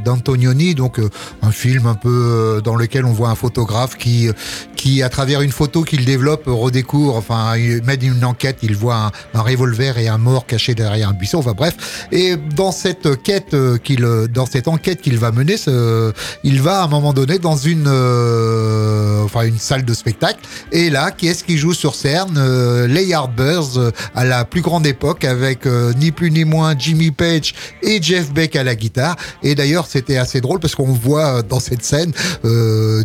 d'Antonioni, 0.05 0.75
donc 0.75 0.99
euh, 0.99 1.09
un 1.43 1.51
film 1.51 1.87
un 1.87 1.95
peu 1.95 2.09
euh, 2.11 2.61
dans 2.61 2.77
lequel 2.77 3.05
on 3.05 3.13
voit 3.13 3.29
un 3.31 3.35
photographe 3.35 3.97
qui 3.97 4.29
qui 4.77 5.03
à 5.03 5.09
travers 5.09 5.41
une 5.41 5.53
photo 5.53 5.83
qu'il 5.83 6.05
développe 6.05 6.45
redécouvre, 6.47 7.17
enfin 7.17 7.57
il 7.57 7.83
mène 7.85 8.03
une 8.03 8.25
enquête, 8.25 8.59
il 8.63 8.77
voit 8.77 8.97
un, 8.97 9.39
un 9.39 9.43
revolver 9.43 9.99
et 9.99 10.09
un 10.09 10.19
mort 10.19 10.47
caché 10.47 10.75
derrière 10.75 11.09
un 11.09 11.13
buisson, 11.13 11.39
enfin 11.39 11.53
bref. 11.53 12.07
Et 12.13 12.37
dans 12.37 12.73
cette 12.73 13.23
quête 13.23 13.55
qu'il, 13.83 14.07
dans 14.33 14.47
cette 14.47 14.69
enquête 14.69 15.01
qu'il 15.01 15.19
va 15.19 15.33
mener, 15.33 15.57
ce- 15.57 16.13
il 16.43 16.61
va 16.61 16.81
à 16.81 16.85
un 16.85 16.89
moment 16.89 17.13
donné 17.13 17.39
dans 17.39 17.57
une, 17.57 17.87
euh, 17.87 19.23
enfin 19.25 19.43
une 19.43 19.59
salle 19.59 19.85
de 19.85 19.95
spectacle. 19.95 20.39
Et 20.73 20.91
là, 20.91 21.11
qui 21.11 21.29
est-ce 21.29 21.45
qui 21.45 21.59
joue 21.59 21.75
sur 21.75 21.95
scène 21.95 22.35
euh, 22.37 22.87
Les 22.87 23.05
Yardbirds 23.05 23.79
euh, 23.79 23.91
à 24.15 24.25
la 24.25 24.45
plus 24.45 24.61
grande 24.61 24.87
époque 24.87 25.25
avec 25.25 25.67
euh, 25.67 25.93
ni 25.99 26.11
plus 26.11 26.31
ni 26.31 26.45
moins 26.45 26.75
Jimmy 26.79 27.11
Page 27.11 27.55
et 27.83 28.03
Jeff 28.03 28.33
Beck 28.33 28.57
à 28.57 28.65
la 28.65 28.75
guitare. 28.75 29.17
Et 29.43 29.55
d'ailleurs, 29.55 29.87
c'était 29.87 30.17
assez 30.17 30.41
drôle 30.41 30.61
parce 30.61 30.75
qu'on 30.75 30.93
voit 30.93 31.39
euh, 31.39 31.43
dans 31.43 31.61
cette 31.61 31.85
scène 31.85 32.13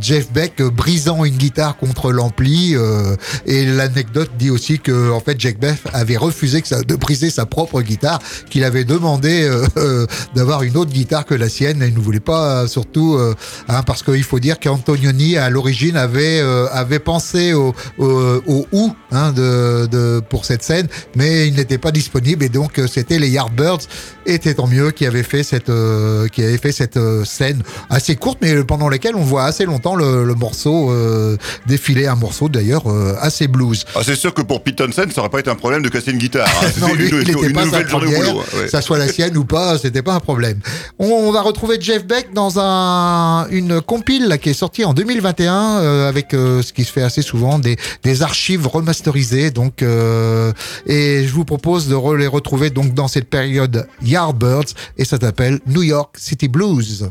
Jeff 0.01 0.31
Beck 0.31 0.61
brisant 0.61 1.23
une 1.25 1.35
guitare 1.35 1.77
contre 1.77 2.11
l'ampli. 2.11 2.75
et 3.45 3.65
l'anecdote 3.65 4.31
dit 4.37 4.49
aussi 4.49 4.79
que 4.79 5.11
en 5.11 5.19
fait, 5.19 5.39
Jack 5.39 5.59
Beck 5.59 5.77
avait 5.93 6.17
refusé 6.17 6.61
de 6.87 6.95
briser 6.95 7.29
sa 7.29 7.45
propre 7.45 7.81
guitare, 7.81 8.19
qu'il 8.49 8.63
avait 8.63 8.83
demandé 8.83 9.49
d'avoir 10.35 10.63
une 10.63 10.77
autre 10.77 10.91
guitare 10.91 11.25
que 11.25 11.35
la 11.35 11.49
sienne. 11.49 11.81
Et 11.81 11.87
il 11.87 11.93
ne 11.93 11.99
voulait 11.99 12.19
pas, 12.19 12.67
surtout, 12.67 13.17
hein, 13.67 13.83
parce 13.83 14.03
qu'il 14.03 14.23
faut 14.23 14.39
dire 14.39 14.59
qu'Antonioni 14.59 15.37
à 15.37 15.49
l'origine 15.49 15.97
avait 15.97 16.39
avait 16.71 16.99
pensé 16.99 17.48
au 17.53 17.73
au, 17.97 18.41
au 18.47 18.65
Who, 18.71 18.95
hein, 19.11 19.31
de, 19.31 19.85
de 19.87 20.21
pour 20.29 20.45
cette 20.45 20.63
scène, 20.63 20.87
mais 21.15 21.47
il 21.47 21.55
n'était 21.55 21.77
pas 21.77 21.91
disponible 21.91 22.43
et 22.43 22.49
donc 22.49 22.79
euh, 22.79 22.87
c'était 22.87 23.19
les 23.19 23.29
Yardbirds 23.29 23.79
et 24.25 24.39
tant 24.39 24.67
mieux 24.67 24.91
qui 24.91 25.05
avait 25.05 25.23
fait 25.23 25.43
cette 25.43 25.69
euh, 25.69 26.27
qui 26.27 26.43
avait 26.43 26.57
fait 26.57 26.71
cette 26.71 26.97
euh, 26.97 27.23
scène 27.25 27.61
assez 27.89 28.15
courte 28.15 28.39
mais 28.41 28.63
pendant 28.63 28.89
laquelle 28.89 29.15
on 29.15 29.23
voit 29.23 29.43
assez 29.45 29.65
longtemps 29.65 29.95
le, 29.95 30.23
le 30.23 30.35
morceau 30.35 30.91
euh, 30.91 31.37
défiler 31.67 32.07
un 32.07 32.15
morceau 32.15 32.49
d'ailleurs 32.49 32.83
assez 33.21 33.47
blues. 33.47 33.85
Ah, 33.95 33.99
c'est 34.03 34.15
sûr 34.15 34.33
que 34.33 34.41
pour 34.41 34.63
Pete 34.63 34.77
Townsend, 34.77 35.11
ça 35.13 35.21
aurait 35.21 35.29
pas 35.29 35.39
été 35.39 35.49
un 35.49 35.55
problème 35.55 35.81
de 35.81 35.89
casser 35.89 36.11
une 36.11 36.17
guitare. 36.17 36.47
hein. 36.63 36.67
Non, 36.81 36.93
lui, 36.93 37.09
une, 37.09 37.21
il 37.27 37.35
n'était 37.35 37.49
pas 37.53 37.65
sa 37.65 37.81
première, 37.81 38.19
boulot. 38.19 38.43
ouais. 38.59 38.67
ça 38.69 38.81
soit 38.81 38.97
la 38.97 39.07
sienne 39.07 39.35
ou 39.37 39.45
pas, 39.45 39.77
c'était 39.77 40.01
pas 40.01 40.13
un 40.13 40.19
problème. 40.19 40.59
On, 40.99 41.05
on 41.07 41.31
va 41.31 41.41
retrouver 41.41 41.77
Jeff 41.79 42.05
Beck 42.05 42.33
dans 42.33 42.59
un, 42.59 43.47
une 43.49 43.81
compile 43.81 44.27
là, 44.27 44.37
qui 44.37 44.49
est 44.49 44.53
sortie 44.53 44.85
en 44.85 44.93
2021 44.93 45.53
euh, 45.79 46.09
avec 46.09 46.27
ce 46.31 46.71
qui 46.73 46.83
se 46.83 46.91
fait 46.91 47.01
assez 47.01 47.21
souvent, 47.21 47.38
des, 47.59 47.77
des 48.03 48.21
archives 48.21 48.67
remasterisées. 48.67 49.51
Donc, 49.51 49.81
euh, 49.81 50.51
et 50.85 51.25
je 51.25 51.33
vous 51.33 51.45
propose 51.45 51.87
de 51.87 51.95
les 52.15 52.27
retrouver 52.27 52.69
donc 52.69 52.93
dans 52.93 53.07
cette 53.07 53.29
période 53.29 53.87
Yardbirds 54.01 54.73
et 54.97 55.05
ça 55.05 55.17
s'appelle 55.17 55.59
New 55.67 55.83
York 55.83 56.15
City 56.17 56.47
Blues. 56.47 57.09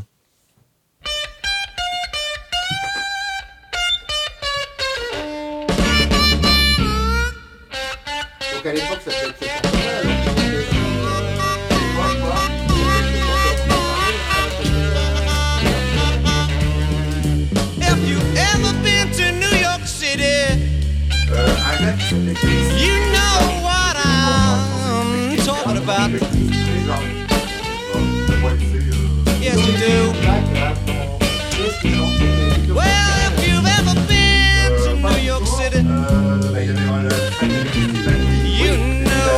You 22.29 22.93
know 23.11 23.63
what 23.63 23.95
I'm 23.97 25.35
talking 25.37 25.77
about. 25.81 26.11
Yes, 29.41 29.57
you 29.65 29.73
do. 29.77 30.13
Well, 32.75 33.33
if 33.33 33.47
you've 33.47 33.65
ever 33.65 33.95
been 34.07 34.71
to 34.83 34.91
New 35.01 35.17
York 35.23 35.45
City, 35.47 35.81
you 38.47 38.73
know 39.05 39.29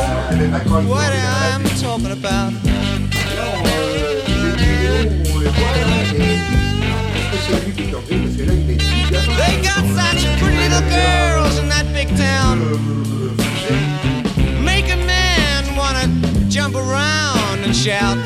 what 0.86 1.12
I'm 1.12 1.64
talking 1.80 2.12
about. 2.12 2.52
They 9.12 9.60
got 9.60 9.84
such 9.92 10.24
pretty 10.40 10.56
little 10.56 10.88
girls 10.88 11.58
in 11.58 11.68
that 11.68 11.86
big 11.92 12.08
town. 12.16 12.60
Make 14.64 14.86
a 14.90 14.96
man 14.96 15.76
wanna 15.76 16.08
jump 16.48 16.74
around 16.74 17.58
and 17.62 17.76
shout. 17.76 18.16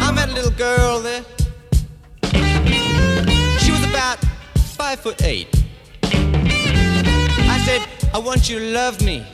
I 0.00 0.12
met 0.14 0.28
a 0.28 0.32
little 0.32 0.52
girl 0.52 1.00
there. 1.00 1.24
She 3.58 3.72
was 3.72 3.82
about 3.90 4.18
five 4.76 5.00
foot 5.00 5.20
eight. 5.24 5.48
I 6.04 7.60
said, 7.66 7.82
I 8.14 8.18
want 8.18 8.48
you 8.48 8.60
to 8.60 8.64
love 8.66 9.00
me. 9.02 9.26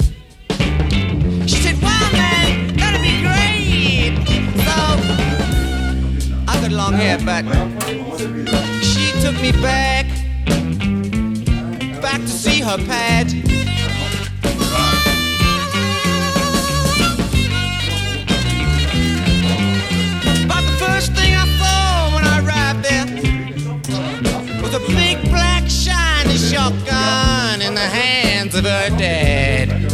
know, 4.70 6.44
I 6.48 6.61
got 6.61 6.72
long 6.72 6.94
hair, 6.94 7.18
but 7.24 7.44
she 8.83 9.12
took 9.22 9.37
me 9.40 9.52
back, 9.52 10.06
back 12.00 12.20
to 12.20 12.28
see 12.28 12.61
her 12.61 12.78
pad. 12.78 13.26
But 20.48 20.62
the 20.68 20.76
first 20.85 21.12
thing 21.14 21.35
I 21.35 21.46
saw 21.61 22.14
when 22.14 22.24
I 22.24 22.37
arrived 22.42 22.83
there 22.85 23.06
was 24.62 24.74
a 24.74 24.80
big 24.88 25.22
black 25.30 25.68
shiny 25.68 26.37
shotgun 26.37 27.62
in 27.62 27.74
the 27.74 27.88
hands 27.98 28.54
of 28.54 28.64
her 28.64 28.90
dad. 28.96 29.89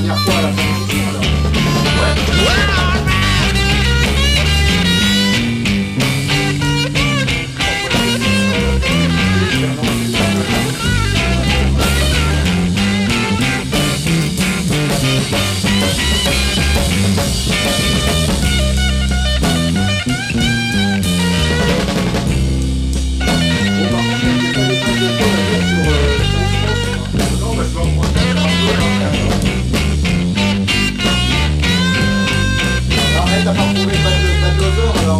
Dernière 0.00 0.18
fois 0.20 0.34
à. 0.34 0.50
Arrête, 2.02 2.89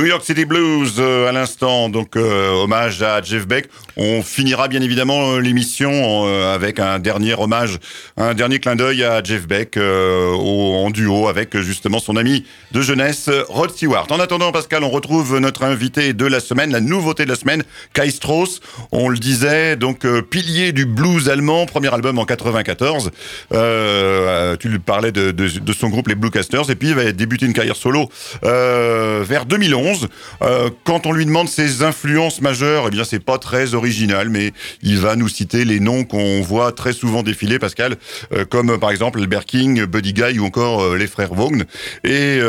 New 0.00 0.06
York 0.06 0.24
City 0.24 0.46
Blues 0.46 0.94
euh, 0.98 1.28
à 1.28 1.32
l'instant, 1.32 1.90
donc 1.90 2.16
euh, 2.16 2.52
hommage 2.52 3.02
à 3.02 3.20
Jeff 3.20 3.46
Beck. 3.46 3.68
On 3.98 4.22
finira 4.22 4.66
bien 4.66 4.80
évidemment 4.80 5.32
euh, 5.32 5.40
l'émission 5.40 6.24
avec 6.24 6.78
un 6.78 6.98
dernier 6.98 7.34
hommage, 7.34 7.78
un 8.16 8.32
dernier 8.32 8.60
clin 8.60 8.76
d'œil 8.76 9.04
à 9.04 9.22
Jeff 9.22 9.46
Beck 9.46 9.76
en 9.76 10.90
duo 10.90 11.28
avec 11.28 11.58
justement 11.58 11.98
son 11.98 12.16
ami 12.16 12.46
de 12.72 12.80
jeunesse 12.80 13.28
Rod 13.48 13.70
Stewart. 13.72 14.06
En 14.10 14.20
attendant, 14.20 14.52
Pascal, 14.52 14.84
on 14.84 14.88
retrouve 14.88 15.38
notre 15.38 15.64
invité 15.64 16.14
de 16.14 16.24
la 16.24 16.40
semaine, 16.40 16.72
la 16.72 16.80
nouveauté 16.80 17.24
de 17.24 17.30
la 17.30 17.36
semaine, 17.36 17.62
Kai 17.92 18.10
Strauss. 18.10 18.60
On 18.92 19.08
le 19.08 19.18
disait, 19.18 19.76
donc 19.76 20.06
pilier 20.30 20.72
du 20.72 20.86
blues 20.86 21.28
allemand, 21.28 21.66
premier 21.66 21.92
album 21.92 22.18
en 22.18 22.24
94. 22.24 23.10
Euh, 23.52 24.56
tu 24.56 24.68
lui 24.68 24.78
parlais 24.78 25.12
de, 25.12 25.72
son 25.72 25.88
groupe 25.88 26.08
les 26.08 26.14
Bluecasters 26.14 26.70
et 26.70 26.74
puis 26.74 26.88
il 26.88 26.94
va 26.94 27.12
débuter 27.12 27.46
une 27.46 27.52
carrière 27.52 27.76
solo 27.76 28.08
vers 28.42 29.44
2011. 29.46 29.89
Euh, 30.42 30.70
quand 30.84 31.06
on 31.06 31.12
lui 31.12 31.26
demande 31.26 31.48
ses 31.48 31.82
influences 31.82 32.40
majeures, 32.40 32.84
eh 32.88 32.90
bien 32.90 33.04
c'est 33.04 33.22
pas 33.22 33.38
très 33.38 33.74
original, 33.74 34.28
mais 34.28 34.52
il 34.82 34.98
va 34.98 35.16
nous 35.16 35.28
citer 35.28 35.64
les 35.64 35.80
noms 35.80 36.04
qu'on 36.04 36.40
voit 36.42 36.72
très 36.72 36.92
souvent 36.92 37.22
défiler, 37.22 37.58
Pascal, 37.58 37.96
euh, 38.32 38.44
comme 38.44 38.78
par 38.78 38.90
exemple 38.90 39.20
Albert 39.20 39.44
King, 39.44 39.84
Buddy 39.84 40.12
Guy 40.12 40.38
ou 40.38 40.44
encore 40.44 40.82
euh, 40.82 40.96
les 40.96 41.06
frères 41.06 41.34
Vaughn. 41.34 41.64
Et 42.04 42.40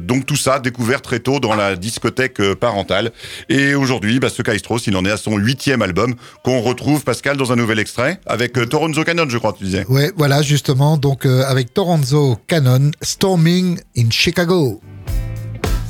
donc 0.00 0.26
tout 0.26 0.36
ça 0.36 0.58
découvert 0.58 1.02
très 1.02 1.20
tôt 1.20 1.40
dans 1.40 1.54
la 1.54 1.76
discothèque 1.76 2.40
parentale. 2.54 3.12
Et 3.48 3.74
aujourd'hui, 3.74 4.18
bah, 4.18 4.28
ce 4.28 4.42
Strauss, 4.58 4.86
il 4.86 4.96
en 4.96 5.04
est 5.04 5.10
à 5.10 5.16
son 5.16 5.36
huitième 5.36 5.82
album 5.82 6.14
qu'on 6.44 6.60
retrouve, 6.60 7.04
Pascal, 7.04 7.36
dans 7.36 7.52
un 7.52 7.56
nouvel 7.56 7.78
extrait 7.78 8.20
avec 8.26 8.52
Toronzo 8.68 9.04
Cannon, 9.04 9.26
je 9.28 9.38
crois, 9.38 9.52
tu 9.52 9.64
disais. 9.64 9.86
Ouais, 9.88 10.12
voilà, 10.16 10.42
justement, 10.42 10.96
donc 10.96 11.26
avec 11.26 11.72
Toronzo 11.72 12.38
Cannon, 12.46 12.90
Storming 13.00 13.78
in 13.96 14.10
Chicago. 14.10 14.80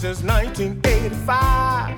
Since 0.03 0.23
1985. 0.25 1.97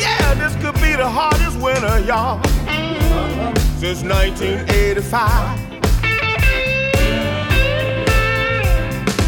Yeah, 0.00 0.34
this 0.34 0.56
could 0.56 0.74
be 0.82 0.96
the 0.96 1.08
hardest 1.08 1.60
winter, 1.60 2.00
y'all. 2.00 2.42
Since 3.78 4.02
1985. 4.02 5.60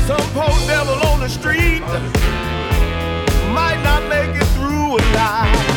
Some 0.09 0.27
poor 0.35 0.51
devil 0.67 0.99
on 1.07 1.21
the 1.21 1.29
street 1.29 1.83
might 3.55 3.81
not 3.85 4.03
make 4.09 4.35
it 4.35 4.49
through 4.57 4.97
alive. 4.99 5.72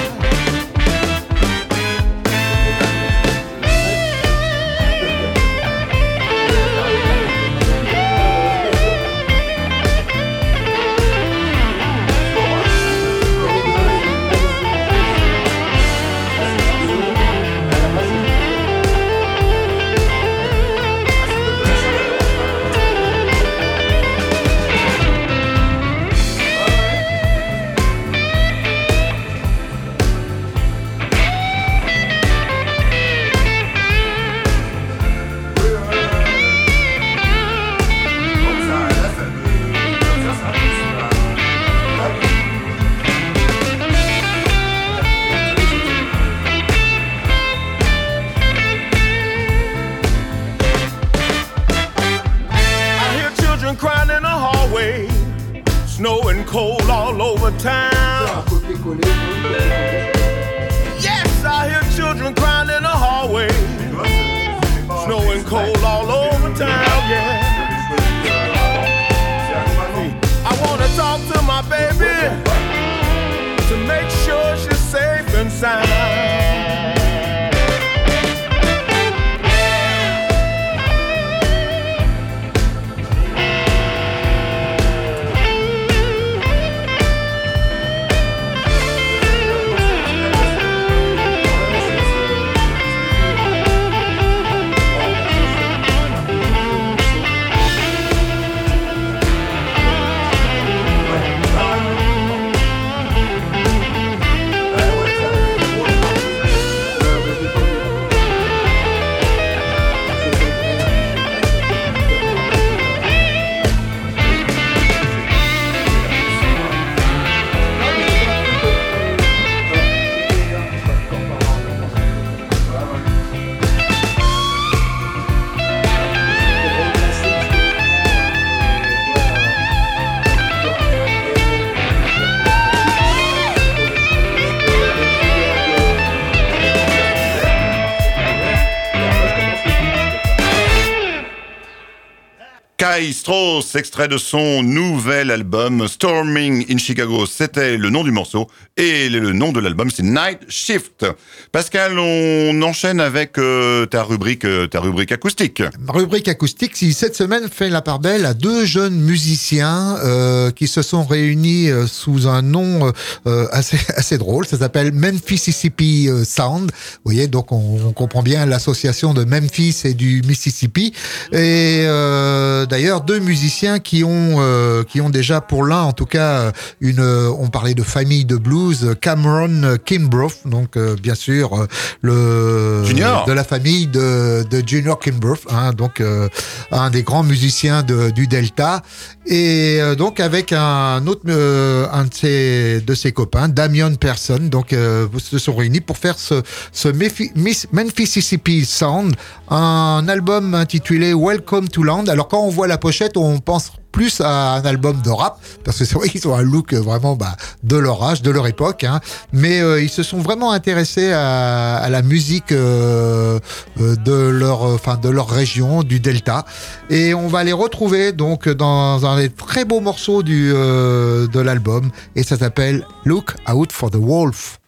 Strauss, 143.13 143.75
extrait 143.75 144.08
de 144.08 144.17
son 144.17 144.63
nouvel 144.63 145.31
album 145.31 145.88
Storming 145.88 146.65
in 146.69 146.77
Chicago, 146.77 147.25
c'était 147.25 147.77
le 147.77 147.89
nom 147.89 148.03
du 148.03 148.12
morceau 148.12 148.47
et 148.77 149.10
le 149.10 149.34
nom 149.34 149.51
de 149.51 149.60
l'album 149.60 149.89
c'est 149.89 150.03
Night 150.03 150.39
Shift. 150.47 151.05
Pascal, 151.51 151.99
on 151.99 152.62
enchaîne 152.62 152.99
avec 152.99 153.38
euh, 153.38 153.86
ta 153.86 154.03
rubrique, 154.03 154.45
euh, 154.45 154.67
ta 154.67 154.79
rubrique 154.79 155.12
acoustique. 155.12 155.62
Rubrique 155.88 156.27
acoustique 156.27 156.73
qui 156.73 156.93
cette 156.93 157.15
semaine 157.15 157.49
fait 157.49 157.69
la 157.69 157.81
part 157.81 157.99
belle 157.99 158.25
à 158.25 158.34
deux 158.34 158.65
jeunes 158.65 158.99
musiciens 158.99 159.97
euh, 160.03 160.51
qui 160.51 160.67
se 160.67 160.81
sont 160.81 161.03
réunis 161.03 161.69
sous 161.88 162.27
un 162.27 162.41
nom 162.41 162.91
assez 163.51 164.17
drôle. 164.17 164.45
Ça 164.45 164.58
s'appelle 164.58 164.91
Mississippi 164.91 166.08
euh, 166.10 166.23
Sound. 166.23 166.71
Vous 166.71 167.12
voyez, 167.12 167.27
donc 167.27 167.51
on, 167.51 167.79
on 167.88 167.93
comprend 167.93 168.23
bien 168.23 168.45
l'association 168.45 169.13
de 169.13 169.23
Memphis 169.23 169.81
et 169.84 169.93
du 169.93 170.21
Mississippi. 170.27 170.93
Et 171.31 171.84
euh, 171.86 172.65
d'ailleurs 172.85 173.01
deux 173.01 173.17
musiciens 173.19 173.79
qui 173.79 174.03
ont 174.03 174.35
euh, 174.37 174.83
qui 174.83 175.01
ont 175.01 175.09
déjà 175.09 175.41
pour 175.41 175.65
l'un 175.65 175.81
en 175.81 175.91
tout 175.91 176.05
cas 176.05 176.51
une 176.81 176.99
euh, 176.99 177.31
on 177.39 177.47
parlait 177.47 177.73
de 177.73 177.81
famille 177.81 178.25
de 178.25 178.35
blues 178.37 178.95
Cameron 179.01 179.79
Kimbrough 179.83 180.33
donc 180.45 180.77
euh, 180.77 180.95
bien 181.01 181.15
sûr 181.15 181.55
euh, 181.59 181.67
le 182.01 182.83
Junior. 182.85 183.25
de 183.25 183.31
la 183.31 183.43
famille 183.43 183.87
de, 183.87 184.45
de 184.47 184.61
Junior 184.67 184.99
Kimbrough 184.99 185.39
hein, 185.49 185.73
donc 185.73 185.99
euh, 185.99 186.29
un 186.71 186.91
des 186.91 187.01
grands 187.01 187.23
musiciens 187.23 187.81
de, 187.81 188.11
du 188.11 188.27
Delta 188.27 188.83
et 189.27 189.77
euh, 189.81 189.95
donc 189.95 190.19
avec 190.19 190.53
un 190.53 191.05
autre 191.07 191.23
euh, 191.27 191.88
un 191.91 192.05
de 192.05 192.13
ses 192.13 192.81
de 192.81 192.93
ses 192.93 193.11
copains 193.11 193.49
Damian 193.49 193.95
Person 193.95 194.49
donc 194.49 194.71
euh, 194.71 195.07
se 195.17 195.39
sont 195.39 195.55
réunis 195.55 195.81
pour 195.81 195.97
faire 195.97 196.19
ce 196.19 196.43
ce 196.71 196.89
Mississippi 196.89 198.65
Sound 198.65 199.15
un 199.49 200.05
album 200.07 200.53
intitulé 200.53 201.13
Welcome 201.13 201.69
to 201.69 201.83
Land. 201.83 202.05
Alors 202.07 202.27
quand 202.27 202.41
on 202.41 202.49
voit 202.49 202.67
la 202.67 202.77
pochette 202.77 203.17
on 203.17 203.39
pense 203.39 203.71
plus 203.95 204.19
à 204.19 204.55
un 204.55 204.65
album 204.65 205.01
de 205.01 205.10
rap 205.10 205.39
parce 205.63 205.79
que 205.79 205.86
c'est 205.86 205.95
vrai 205.95 206.10
qu'ils 206.10 206.27
ont 206.27 206.36
un 206.36 206.41
look 206.41 206.73
euh, 206.73 206.81
vraiment 206.81 207.15
bah, 207.15 207.38
de 207.63 207.77
leur 207.77 208.03
âge, 208.03 208.21
de 208.21 208.29
leur 208.29 208.45
époque, 208.45 208.84
hein. 208.84 208.99
mais 209.31 209.62
euh, 209.62 209.81
ils 209.81 209.89
se 209.89 210.03
sont 210.03 210.19
vraiment 210.19 210.51
intéressés 210.51 211.13
à, 211.13 211.77
à 211.77 211.89
la 211.89 212.01
musique 212.01 212.51
euh, 212.51 213.39
euh, 213.79 213.95
de 213.95 214.12
leur, 214.12 214.63
enfin 214.63 214.97
de 214.97 215.08
leur 215.08 215.29
région, 215.29 215.81
du 215.81 216.01
Delta, 216.01 216.43
et 216.89 217.13
on 217.13 217.29
va 217.29 217.45
les 217.45 217.53
retrouver 217.53 218.12
donc 218.12 218.49
dans 218.49 219.05
un 219.05 219.15
des 219.15 219.29
très 219.29 219.63
beaux 219.63 219.79
morceaux 219.79 220.23
du 220.23 220.51
euh, 220.53 221.27
de 221.27 221.39
l'album, 221.39 221.89
et 222.17 222.23
ça 222.23 222.38
s'appelle 222.38 222.86
Look 223.05 223.36
Out 223.49 223.71
for 223.71 223.89
the 223.89 223.95
Wolf. 223.95 224.60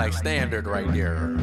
Like 0.00 0.14
standard 0.14 0.66
right 0.66 0.90
there. 0.94 1.36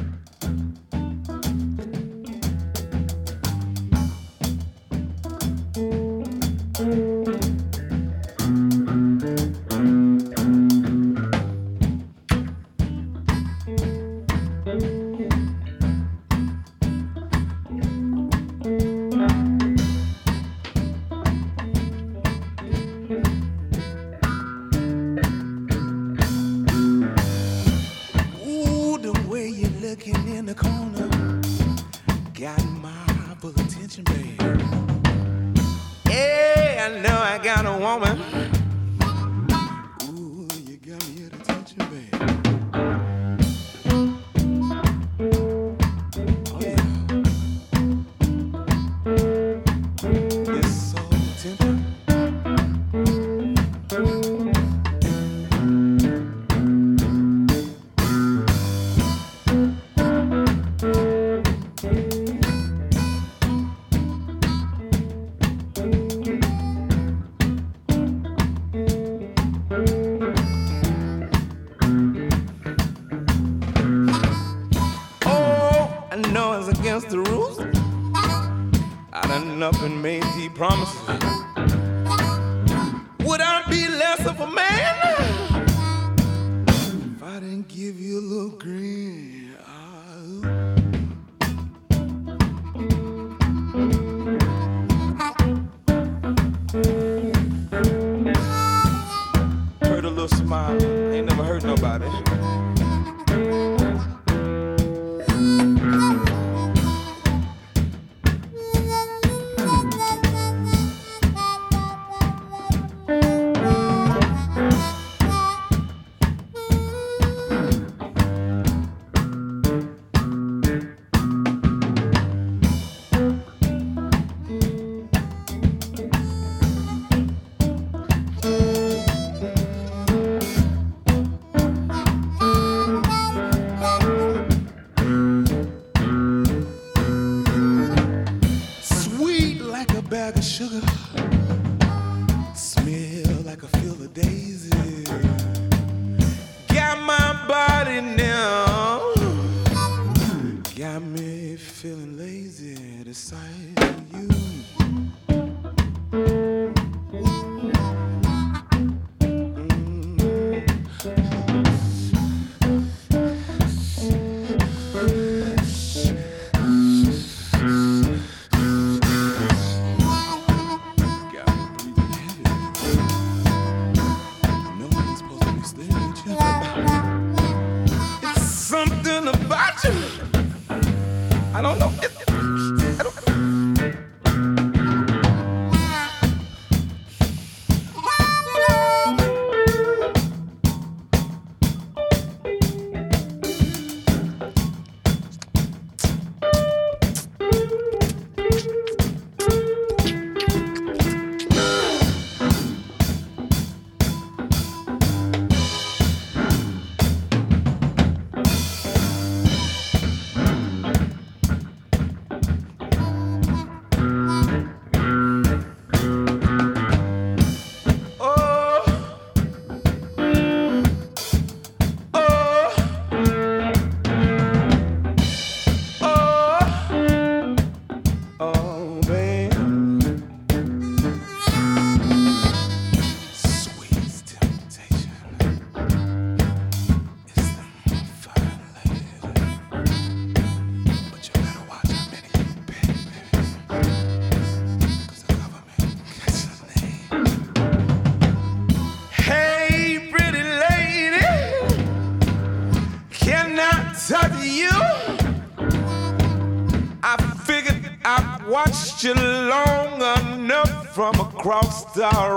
star 261.78 262.37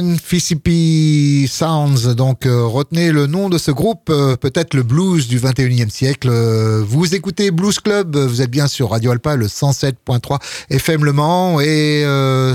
Memphissippi 0.00 1.46
Sounds. 1.48 2.14
Donc 2.14 2.46
euh, 2.46 2.64
retenez 2.64 3.12
le 3.12 3.26
nom 3.26 3.48
de 3.48 3.58
ce 3.58 3.70
groupe, 3.70 4.08
euh, 4.10 4.36
peut-être 4.36 4.74
le 4.74 4.82
blues 4.82 5.28
du 5.28 5.38
21e 5.38 5.90
siècle. 5.90 6.28
Euh, 6.30 6.82
vous 6.86 7.14
écoutez 7.14 7.50
Blues 7.50 7.78
Club, 7.80 8.16
vous 8.16 8.42
êtes 8.42 8.50
bien 8.50 8.66
sur 8.66 8.90
Radio 8.90 9.10
Alpa, 9.10 9.36
le 9.36 9.46
107.3 9.46 10.38
FM 10.70 11.04
Le 11.04 11.12
Mans. 11.12 11.60
Et 11.60 12.04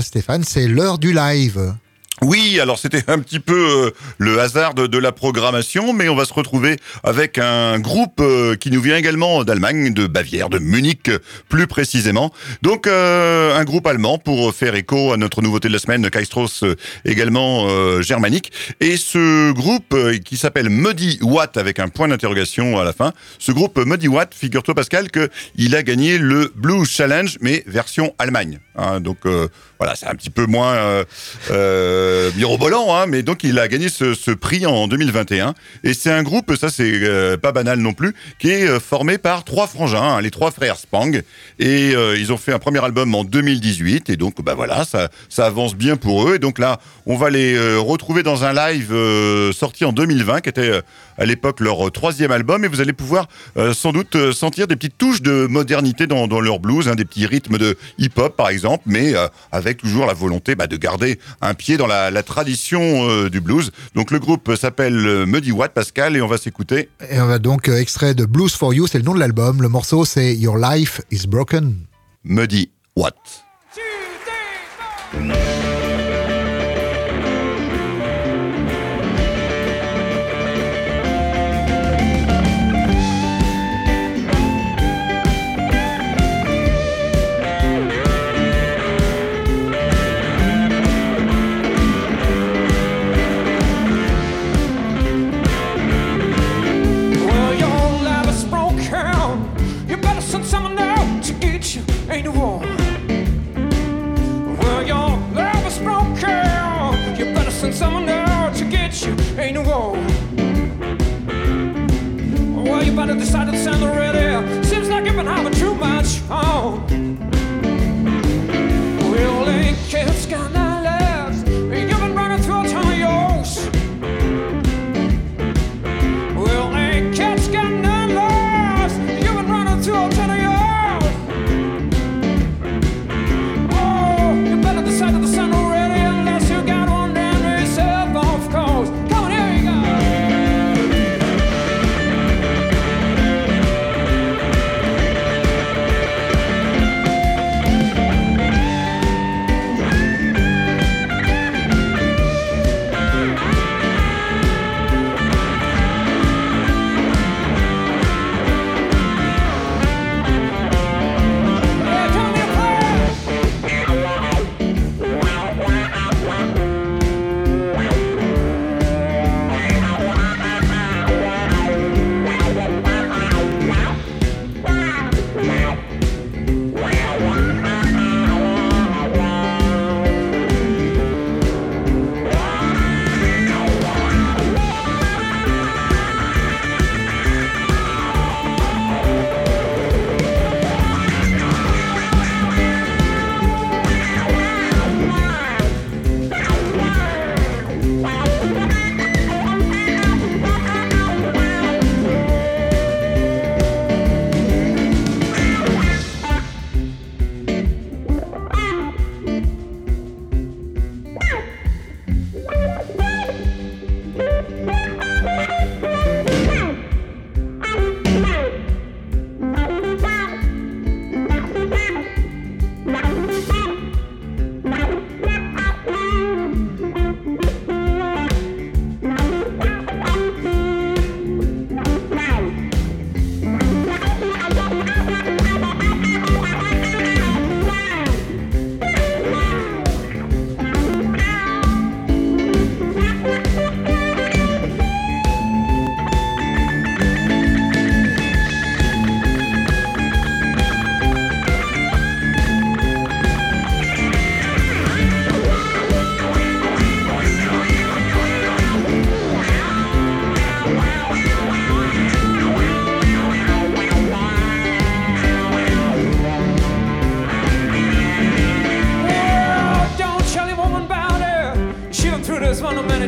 Stéphane, 0.02 0.44
c'est 0.44 0.66
l'heure 0.66 0.98
du 0.98 1.12
live. 1.12 1.74
Oui, 2.22 2.60
alors 2.60 2.78
c'était 2.78 3.02
un 3.08 3.18
petit 3.18 3.40
peu 3.40 3.52
euh, 3.86 3.90
le 4.16 4.40
hasard 4.40 4.72
de, 4.72 4.96
la 4.96 5.12
programmation, 5.12 5.92
mais 5.92 6.08
on 6.08 6.14
va 6.16 6.24
se 6.24 6.32
retrouver 6.32 6.78
avec 7.04 7.36
un 7.36 7.78
groupe 7.78 8.20
euh, 8.20 8.56
qui 8.56 8.70
nous 8.70 8.80
vient 8.80 8.96
également 8.96 9.44
d'Allemagne, 9.44 9.92
de 9.92 10.06
Bavière, 10.06 10.48
de 10.48 10.58
Munich 10.58 11.10
plus 11.50 11.66
précisément. 11.66 12.32
Donc 12.62 12.86
euh, 12.86 13.54
un 13.54 13.64
groupe 13.64 13.86
allemand 13.86 14.16
pour 14.16 14.54
faire 14.54 14.74
écho 14.76 15.12
à 15.12 15.18
notre 15.18 15.42
nouveauté 15.42 15.68
de 15.68 15.74
la 15.74 15.78
semaine, 15.78 16.08
Kaistros 16.08 16.64
également 17.04 17.68
germanique. 18.00 18.50
Et 18.80 18.96
ce 18.96 19.52
groupe 19.52 19.94
qui 20.24 20.38
s'appelle 20.38 20.70
Muddy 20.70 21.18
Watt 21.20 21.58
avec 21.58 21.78
un 21.78 21.88
point 21.88 22.08
d'interrogation 22.08 22.78
à 22.78 22.84
la 22.84 22.94
fin, 22.94 23.12
ce 23.38 23.52
groupe 23.52 23.78
Muddy 23.78 24.08
Watt, 24.08 24.34
figure-toi 24.34 24.74
Pascal 24.74 25.10
que 25.10 25.28
il 25.56 25.76
a 25.76 25.82
gagné 25.82 26.16
le 26.16 26.50
Blues 26.54 26.88
Challenge, 26.88 27.36
mais 27.42 27.62
version 27.66 28.14
Allemagne. 28.18 28.58
hein. 28.76 29.00
donc 29.00 29.18
voilà, 29.78 29.94
c'est 29.94 30.06
un 30.06 30.14
petit 30.14 30.30
peu 30.30 30.46
moins 30.46 31.04
euh, 32.06 32.30
hein, 32.90 33.06
mais 33.08 33.22
donc 33.22 33.44
il 33.44 33.58
a 33.58 33.68
gagné 33.68 33.88
ce, 33.88 34.30
prix 34.32 34.66
en 34.66 34.88
2021. 34.88 35.54
Et 35.84 35.94
c'est 35.94 36.10
un 36.10 36.22
groupe, 36.22 36.54
ça 36.56 36.68
c'est 36.68 36.90
euh, 37.02 37.36
pas 37.36 37.52
banal 37.52 37.78
non 37.78 37.92
plus, 37.92 38.14
qui 38.38 38.50
est 38.50 38.68
euh, 38.68 38.80
formé 38.80 39.18
par 39.18 39.44
trois 39.44 39.66
frangins, 39.66 40.16
hein, 40.16 40.20
les 40.20 40.30
trois 40.30 40.50
frères 40.50 40.76
Spang. 40.76 41.22
Et 41.58 41.94
euh, 41.94 42.16
ils 42.18 42.32
ont 42.32 42.36
fait 42.36 42.52
un 42.52 42.58
premier 42.58 42.84
album 42.84 43.14
en 43.14 43.24
2018. 43.24 44.10
Et 44.10 44.16
donc 44.16 44.42
bah 44.42 44.54
voilà, 44.54 44.84
ça, 44.84 45.08
ça 45.28 45.46
avance 45.46 45.74
bien 45.74 45.96
pour 45.96 46.28
eux. 46.28 46.36
Et 46.36 46.38
donc 46.38 46.58
là, 46.58 46.78
on 47.06 47.16
va 47.16 47.30
les 47.30 47.56
retrouver 47.76 48.22
dans 48.22 48.44
un 48.44 48.52
live 48.52 48.94
sorti 49.52 49.84
en 49.84 49.92
2020, 49.92 50.40
qui 50.40 50.48
était 50.48 50.80
à 51.18 51.24
l'époque 51.24 51.60
leur 51.60 51.90
troisième 51.92 52.32
album. 52.32 52.64
Et 52.64 52.68
vous 52.68 52.80
allez 52.80 52.92
pouvoir 52.92 53.28
euh, 53.56 53.72
sans 53.74 53.92
doute 53.92 54.16
euh, 54.16 54.32
sentir 54.32 54.66
des 54.66 54.76
petites 54.76 54.98
touches 54.98 55.22
de 55.22 55.46
modernité 55.46 56.06
dans, 56.06 56.26
dans 56.26 56.40
leur 56.40 56.58
blues, 56.58 56.88
hein, 56.88 56.94
des 56.94 57.04
petits 57.04 57.26
rythmes 57.26 57.58
de 57.58 57.76
hip-hop 57.98 58.36
par 58.36 58.48
exemple, 58.48 58.84
mais 58.86 59.14
euh, 59.14 59.28
avec 59.52 59.78
toujours 59.78 60.06
la 60.06 60.14
volonté 60.14 60.54
bah, 60.54 60.66
de 60.66 60.76
garder 60.76 61.18
un 61.40 61.54
pied 61.54 61.76
dans 61.76 61.86
la, 61.86 62.10
la 62.10 62.22
tradition 62.22 63.08
euh, 63.08 63.30
du 63.30 63.40
blues. 63.40 63.70
Donc 63.94 64.10
le 64.10 64.18
groupe 64.18 64.54
s'appelle 64.56 65.06
euh, 65.06 65.26
Muddy 65.26 65.52
Watt 65.52 65.72
Pascal 65.72 66.16
et 66.16 66.20
on 66.20 66.28
va 66.28 66.38
s'écouter. 66.38 66.88
Et 67.10 67.20
on 67.20 67.26
va 67.26 67.38
donc 67.38 67.68
euh, 67.68 67.78
extrait 67.78 68.14
de 68.14 68.24
Blues 68.24 68.52
for 68.52 68.74
You, 68.74 68.86
c'est 68.86 68.98
le 68.98 69.04
nom 69.04 69.14
de 69.14 69.20
l'album. 69.20 69.62
Le 69.62 69.68
morceau, 69.68 70.04
c'est 70.04 70.34
Your 70.34 70.58
Life 70.58 71.00
is 71.10 71.26
Broken. 71.26 71.76
Muddy 72.24 72.70
Watt. 72.96 73.14
Well, 75.14 75.45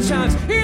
times. 0.09 0.58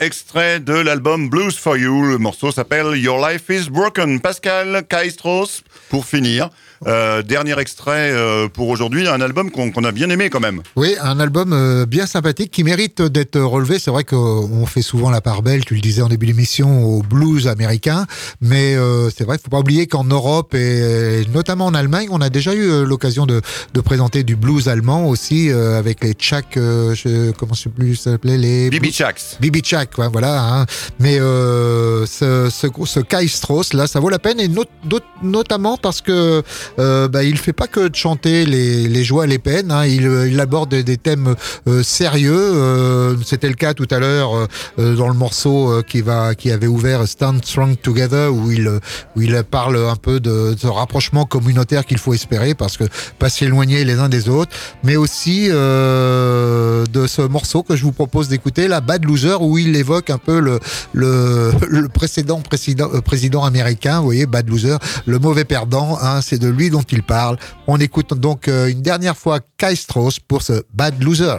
Extrait 0.00 0.60
de 0.60 0.74
l'album 0.74 1.28
Blues 1.28 1.56
for 1.56 1.76
You. 1.76 2.04
Le 2.04 2.18
morceau 2.18 2.52
s'appelle 2.52 2.96
Your 2.96 3.18
Life 3.26 3.50
is 3.50 3.68
Broken. 3.70 4.20
Pascal 4.20 4.84
Kaistros, 4.88 5.62
pour 5.90 6.06
finir. 6.06 6.50
Euh, 6.86 7.22
dernier 7.22 7.58
extrait 7.58 8.10
euh, 8.12 8.48
pour 8.48 8.68
aujourd'hui, 8.68 9.08
un 9.08 9.20
album 9.20 9.50
qu'on 9.50 9.70
qu'on 9.70 9.84
a 9.84 9.92
bien 9.92 10.10
aimé 10.10 10.28
quand 10.30 10.40
même. 10.40 10.60
Oui, 10.76 10.94
un 11.00 11.18
album 11.18 11.52
euh, 11.52 11.86
bien 11.86 12.06
sympathique 12.06 12.50
qui 12.50 12.62
mérite 12.64 13.00
d'être 13.02 13.40
relevé. 13.40 13.78
C'est 13.78 13.90
vrai 13.90 14.04
qu'on 14.04 14.66
fait 14.66 14.82
souvent 14.82 15.10
la 15.10 15.20
part 15.20 15.42
belle, 15.42 15.64
tu 15.64 15.74
le 15.74 15.80
disais 15.80 16.02
en 16.02 16.08
début 16.08 16.26
d'émission, 16.26 16.84
au 16.84 17.02
blues 17.02 17.48
américain. 17.48 18.06
Mais 18.40 18.74
euh, 18.76 19.08
c'est 19.10 19.24
vrai, 19.24 19.36
il 19.38 19.42
faut 19.42 19.50
pas 19.50 19.60
oublier 19.60 19.86
qu'en 19.86 20.04
Europe 20.04 20.54
et 20.54 21.24
notamment 21.32 21.66
en 21.66 21.74
Allemagne, 21.74 22.08
on 22.10 22.20
a 22.20 22.28
déjà 22.30 22.54
eu 22.54 22.68
euh, 22.70 22.84
l'occasion 22.84 23.24
de, 23.26 23.40
de 23.72 23.80
présenter 23.80 24.22
du 24.22 24.36
blues 24.36 24.68
allemand 24.68 25.06
aussi 25.08 25.50
euh, 25.50 25.78
avec 25.78 26.02
les 26.04 26.12
Tchak, 26.12 26.56
euh, 26.56 26.94
je, 26.94 27.30
comment 27.32 27.54
je 27.54 27.62
sais 27.62 27.70
plus 27.70 27.96
ça 27.96 28.12
s'appelait 28.12 28.36
les 28.38 28.70
Bibi 28.70 28.92
Chaks. 28.92 29.38
Bibi 29.40 29.62
Chak, 29.64 29.96
ouais, 29.98 30.08
voilà. 30.12 30.42
hein. 30.60 30.66
Mais 31.00 31.18
euh, 31.18 32.04
ce, 32.06 32.50
ce, 32.50 32.66
ce 32.84 33.00
Kai 33.00 33.26
Strauss, 33.28 33.72
là, 33.72 33.86
ça 33.86 34.00
vaut 34.00 34.10
la 34.10 34.18
peine, 34.18 34.38
et 34.40 34.48
not- 34.48 34.64
not- 34.90 35.00
notamment 35.22 35.76
parce 35.76 36.00
que 36.00 36.42
euh, 36.78 37.08
bah, 37.08 37.22
il 37.24 37.38
fait 37.38 37.52
pas 37.52 37.66
que 37.66 37.88
de 37.88 37.94
chanter 37.94 38.44
les, 38.46 38.88
les 38.88 39.04
joies, 39.04 39.26
les 39.26 39.38
peines. 39.38 39.70
hein. 39.70 39.86
Il, 39.86 40.06
euh, 40.06 40.28
il 40.28 40.40
aborde 40.40 40.70
des, 40.74 40.96
thèmes 40.96 41.34
euh, 41.68 41.82
sérieux. 41.82 42.32
euh, 42.34 43.16
C'était 43.24 43.48
le 43.48 43.54
cas 43.54 43.74
tout 43.74 43.88
à 43.90 43.98
l'heure 43.98 44.36
euh, 44.36 44.46
euh, 44.78 44.94
dans 44.96 45.08
le 45.08 45.14
morceau 45.14 45.82
qui 45.86 46.00
va, 46.00 46.34
qui 46.34 46.50
avait 46.50 46.66
ouvert 46.66 47.06
Stand 47.06 47.44
Strong 47.44 47.76
Together, 47.80 48.32
où 48.32 48.50
il, 48.50 48.68
où 49.16 49.22
il 49.22 49.42
parle 49.50 49.76
un 49.76 49.96
peu 49.96 50.20
de 50.20 50.54
ce 50.58 50.66
rapprochement 50.66 51.24
communautaire 51.24 51.84
qu'il 51.86 51.98
faut 51.98 52.14
espérer, 52.14 52.54
parce 52.54 52.76
que 52.76 52.84
pas 53.18 53.28
s'éloigner 53.28 53.84
les 53.84 53.98
uns 53.98 54.08
des 54.08 54.28
autres, 54.28 54.52
mais 54.82 54.96
aussi 54.96 55.48
de 55.48 57.06
ce 57.06 57.22
morceau 57.22 57.62
que 57.62 57.76
je 57.76 57.82
vous 57.84 57.92
propose 57.92 58.28
d'écouter, 58.28 58.68
la 58.68 58.80
Bad 58.80 59.04
Loser, 59.04 59.36
où 59.40 59.58
il 59.58 59.74
évoque 59.76 60.10
un 60.10 60.18
peu 60.18 60.40
le, 60.40 60.58
le, 60.92 61.52
le 61.68 61.88
précédent 61.88 62.40
président, 62.40 62.88
président 63.04 63.44
américain, 63.44 63.98
vous 63.98 64.04
voyez, 64.06 64.26
Bad 64.26 64.48
Loser, 64.48 64.76
le 65.06 65.18
mauvais 65.18 65.44
perdant, 65.44 65.98
hein, 66.00 66.20
c'est 66.22 66.38
de 66.38 66.48
lui 66.48 66.63
dont 66.70 66.82
il 66.82 67.02
parle. 67.02 67.36
On 67.66 67.78
écoute 67.78 68.14
donc 68.14 68.48
euh, 68.48 68.68
une 68.68 68.82
dernière 68.82 69.16
fois 69.16 69.40
Kai 69.56 69.76
Strauss 69.76 70.18
pour 70.20 70.42
ce 70.42 70.64
Bad 70.72 71.02
Loser. 71.02 71.38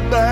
goodbye. 0.00 0.29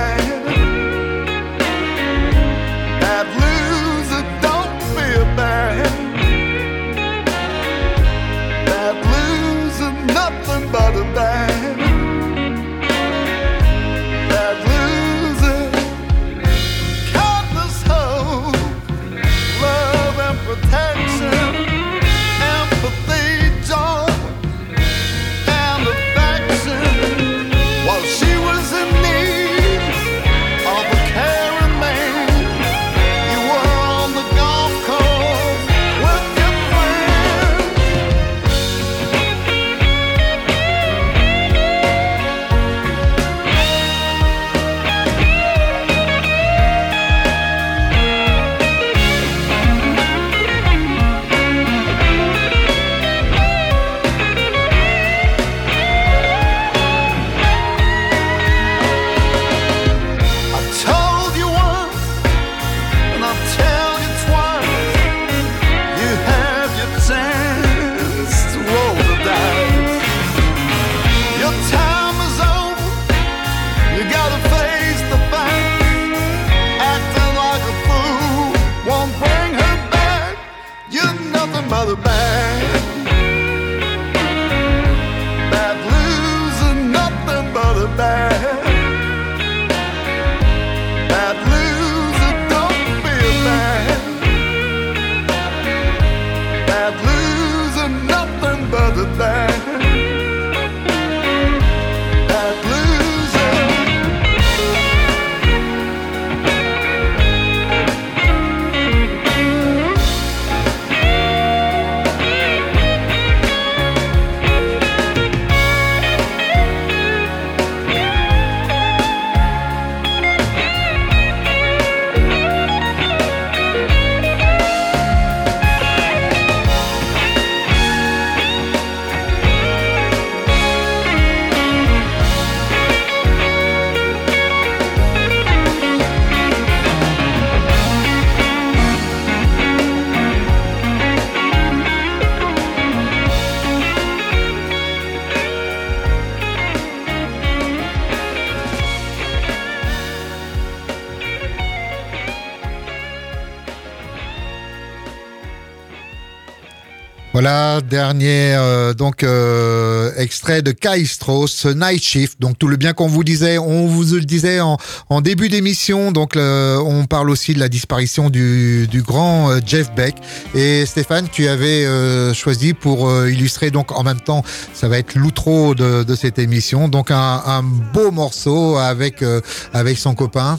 Dernier 157.80 158.54
euh, 158.54 158.94
donc 158.94 159.22
euh, 159.22 160.10
extrait 160.16 160.62
de 160.62 160.72
Kai 160.72 161.04
Strauss, 161.04 161.66
Night 161.66 162.02
Shift. 162.02 162.40
Donc 162.40 162.58
tout 162.58 162.68
le 162.68 162.76
bien 162.76 162.92
qu'on 162.92 163.08
vous 163.08 163.24
disait, 163.24 163.58
on 163.58 163.86
vous 163.86 164.14
le 164.14 164.24
disait 164.24 164.60
en, 164.60 164.76
en 165.08 165.20
début 165.20 165.48
d'émission. 165.48 166.12
Donc 166.12 166.36
on 166.36 167.06
parle 167.06 167.30
aussi 167.30 167.54
de 167.54 167.60
la 167.60 167.68
disparition 167.68 168.30
du, 168.30 168.86
du 168.88 169.02
grand 169.02 169.50
euh, 169.50 169.60
Jeff 169.64 169.94
Beck. 169.94 170.16
Et 170.54 170.86
Stéphane, 170.86 171.28
tu 171.30 171.48
avais 171.48 171.84
euh, 171.84 172.34
choisi 172.34 172.74
pour 172.74 173.08
euh, 173.08 173.30
illustrer 173.30 173.70
donc 173.70 173.92
en 173.92 174.02
même 174.02 174.20
temps, 174.20 174.42
ça 174.74 174.88
va 174.88 174.98
être 174.98 175.14
l'outro 175.14 175.74
de, 175.74 176.02
de 176.02 176.14
cette 176.14 176.38
émission. 176.38 176.88
Donc 176.88 177.10
un, 177.10 177.42
un 177.46 177.62
beau 177.62 178.10
morceau 178.10 178.76
avec 178.76 179.24
avec 179.72 179.98
son 179.98 180.14
copain. 180.14 180.58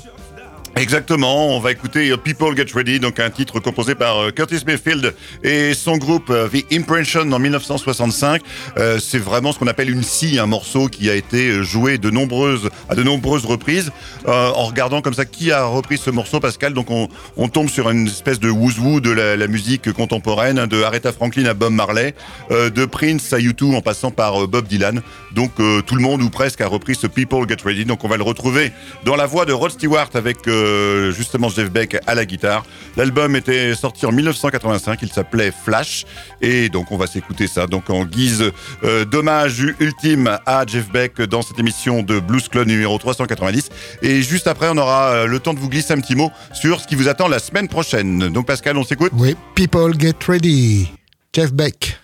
Exactement, 0.80 1.58
on 1.58 1.60
va 1.60 1.74
écouter 1.74 2.10
euh, 2.10 2.16
People 2.16 2.56
Get 2.56 2.68
Ready, 2.74 3.02
donc 3.02 3.20
un 3.20 3.30
titre 3.30 3.60
composé 3.60 3.96
par 3.96 4.18
euh, 4.18 4.32
Curtis 4.32 4.62
Mayfield 4.66 5.14
et 5.44 5.74
son 5.74 5.98
groupe 5.98 6.30
euh, 6.30 6.48
The 6.48 6.74
Impression 6.74 7.30
en 7.34 7.38
1965. 7.38 8.42
Euh, 8.78 8.98
c'est 8.98 9.18
vraiment 9.18 9.52
ce 9.52 9.60
qu'on 9.60 9.68
appelle 9.68 9.90
une 9.90 10.04
scie, 10.04 10.40
un 10.40 10.46
morceau 10.46 10.88
qui 10.88 11.10
a 11.10 11.16
été 11.16 11.66
joué 11.66 11.98
de 11.98 12.10
nombreuses, 12.10 12.70
à 12.88 12.96
de 12.96 13.04
nombreuses 13.04 13.44
reprises. 13.44 13.92
En 14.26 14.66
regardant 14.66 15.02
comme 15.02 15.14
ça 15.14 15.26
qui 15.26 15.52
a 15.52 15.66
repris 15.66 15.98
ce 15.98 16.10
morceau, 16.12 16.40
Pascal, 16.40 16.74
donc 16.74 16.88
on, 16.92 17.48
tombe 17.50 17.70
sur 17.70 17.90
une 17.90 18.08
espèce 18.08 18.40
de 18.40 18.50
woo 18.50 19.02
de 19.02 19.10
la, 19.10 19.48
musique 19.48 19.92
contemporaine, 19.92 20.66
de 20.68 20.84
Aretha 20.84 21.12
Franklin 21.12 21.46
à 21.46 21.54
Bob 21.54 21.74
Marley, 21.74 22.14
de 22.52 22.86
Prince 22.86 23.34
à 23.34 23.40
U2 23.40 23.76
en 23.76 23.82
passant 23.82 24.12
par 24.12 24.48
Bob 24.48 24.68
Dylan. 24.68 25.02
Donc 25.34 25.52
tout 25.56 25.96
le 25.96 26.02
monde 26.02 26.22
ou 26.22 26.30
presque 26.30 26.62
a 26.62 26.68
repris 26.68 26.96
ce 26.96 27.08
People 27.08 27.48
Get 27.50 27.58
Ready. 27.66 27.86
Donc 27.86 28.04
on 28.04 28.08
va 28.08 28.18
le 28.18 28.24
retrouver 28.24 28.72
dans 29.04 29.16
la 29.16 29.26
voix 29.26 29.46
de 29.46 29.54
Rod 29.54 29.72
Stewart 29.72 30.10
avec 30.14 30.48
euh, 30.70 31.12
justement 31.12 31.50
Jeff 31.50 31.72
Beck 31.72 31.98
à 32.08 32.16
la 32.16 32.26
guitare. 32.26 32.66
L'album 32.98 33.36
était 33.36 33.76
sorti 33.76 34.06
en 34.06 34.12
1985, 34.12 35.00
il 35.02 35.12
s'appelait 35.12 35.52
Flash 35.52 36.06
et 36.42 36.70
donc 36.70 36.92
on 36.92 36.98
va 36.98 37.08
s'écouter 37.08 37.48
ça 37.48 37.68
donc 37.68 37.90
en 37.90 38.06
guise 38.06 38.52
euh, 38.84 39.06
d'hommage 39.06 39.60
ultime 39.80 40.38
à 40.46 40.66
Jeff 40.66 40.90
Beck 40.92 41.22
dans 41.22 41.42
cette 41.42 41.60
émission 41.60 42.04
de 42.04 42.20
Blues 42.20 42.48
Club 42.48 42.68
numéro 42.68 42.98
390 42.98 43.70
et 44.02 44.22
juste 44.22 44.48
après 44.48 44.68
on 44.70 44.78
aura 44.78 45.12
euh, 45.12 45.28
le 45.28 45.40
temps 45.40 45.54
de 45.54 45.60
vous 45.60 45.70
glisser 45.70 45.94
un 45.94 46.00
petit 46.00 46.16
mot 46.16 46.32
sur 46.54 46.80
ce 46.80 46.88
qui 46.88 46.96
vous 46.96 47.08
attend 47.08 47.28
la 47.28 47.40
semaine 47.40 47.68
prochaine. 47.68 48.30
Donc 48.30 48.46
Pascal, 48.46 48.78
on 48.78 48.84
s'écoute 48.84 49.12
Oui, 49.16 49.36
People 49.56 49.94
Get 50.00 50.16
Ready, 50.28 50.92
Jeff 51.34 51.54
Beck. 51.54 51.99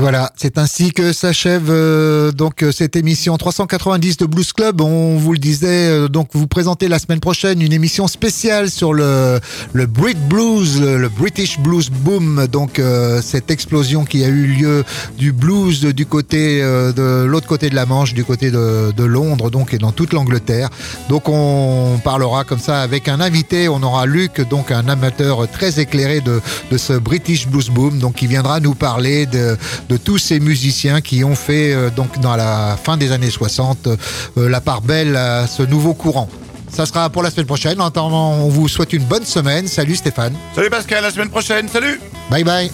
Voilà, 0.00 0.32
c'est 0.34 0.56
ainsi 0.56 0.92
que 0.92 1.12
s'achève 1.12 1.68
euh, 1.68 2.32
donc 2.32 2.62
euh, 2.62 2.72
cette 2.72 2.96
émission 2.96 3.36
390 3.36 4.16
de 4.16 4.24
Blues 4.24 4.50
Club. 4.54 4.80
On 4.80 5.18
vous 5.18 5.32
le 5.32 5.38
disait, 5.38 5.90
euh, 5.90 6.08
donc 6.08 6.30
vous 6.32 6.46
présentez 6.46 6.88
la 6.88 6.98
semaine 6.98 7.20
prochaine 7.20 7.60
une 7.60 7.74
émission 7.74 8.08
spéciale 8.08 8.70
sur 8.70 8.94
le 8.94 9.38
le 9.74 9.84
Brit 9.84 10.16
Blues, 10.28 10.80
le, 10.80 11.08
British 11.10 11.58
Blues 11.58 11.90
Boom. 11.90 12.46
Donc 12.46 12.78
euh, 12.78 13.20
cette 13.20 13.50
explosion 13.50 14.06
qui 14.06 14.24
a 14.24 14.28
eu 14.28 14.46
lieu 14.46 14.84
du 15.18 15.32
blues 15.32 15.84
du 15.84 16.06
côté 16.06 16.62
euh, 16.62 16.92
de 16.92 17.26
l'autre 17.26 17.46
côté 17.46 17.68
de 17.68 17.74
la 17.74 17.84
Manche, 17.84 18.14
du 18.14 18.24
côté 18.24 18.50
de, 18.50 18.92
de 18.96 19.04
Londres, 19.04 19.50
donc 19.50 19.74
et 19.74 19.78
dans 19.78 19.92
toute 19.92 20.14
l'Angleterre. 20.14 20.70
Donc 21.10 21.28
on 21.28 22.00
parlera 22.02 22.44
comme 22.44 22.58
ça 22.58 22.80
avec 22.80 23.06
un 23.06 23.20
invité. 23.20 23.68
On 23.68 23.82
aura 23.82 24.06
Luc, 24.06 24.40
donc 24.48 24.70
un 24.70 24.88
amateur 24.88 25.46
très 25.46 25.78
éclairé 25.78 26.22
de 26.22 26.40
de 26.70 26.78
ce 26.78 26.94
British 26.94 27.48
Blues 27.48 27.68
Boom, 27.68 27.98
donc 27.98 28.14
qui 28.14 28.26
viendra 28.26 28.60
nous 28.60 28.74
parler 28.74 29.26
de 29.26 29.58
de 29.90 29.96
tous 29.96 30.18
ces 30.18 30.38
musiciens 30.40 31.00
qui 31.00 31.24
ont 31.24 31.34
fait 31.34 31.74
euh, 31.74 31.90
donc 31.90 32.20
dans 32.20 32.36
la 32.36 32.78
fin 32.82 32.96
des 32.96 33.10
années 33.12 33.28
60 33.30 33.88
euh, 33.88 34.48
la 34.48 34.60
part 34.60 34.80
belle 34.80 35.16
à 35.16 35.46
ce 35.46 35.64
nouveau 35.64 35.94
courant. 35.94 36.28
Ça 36.70 36.86
sera 36.86 37.10
pour 37.10 37.24
la 37.24 37.30
semaine 37.32 37.46
prochaine. 37.46 37.80
En 37.80 37.86
attendant, 37.86 38.34
on 38.34 38.48
vous 38.48 38.68
souhaite 38.68 38.92
une 38.92 39.02
bonne 39.02 39.24
semaine. 39.24 39.66
Salut 39.66 39.96
Stéphane. 39.96 40.34
Salut 40.54 40.70
Pascal, 40.70 40.98
à 40.98 41.08
la 41.08 41.10
semaine 41.10 41.30
prochaine. 41.30 41.68
Salut 41.68 42.00
Bye 42.30 42.44
bye. 42.44 42.70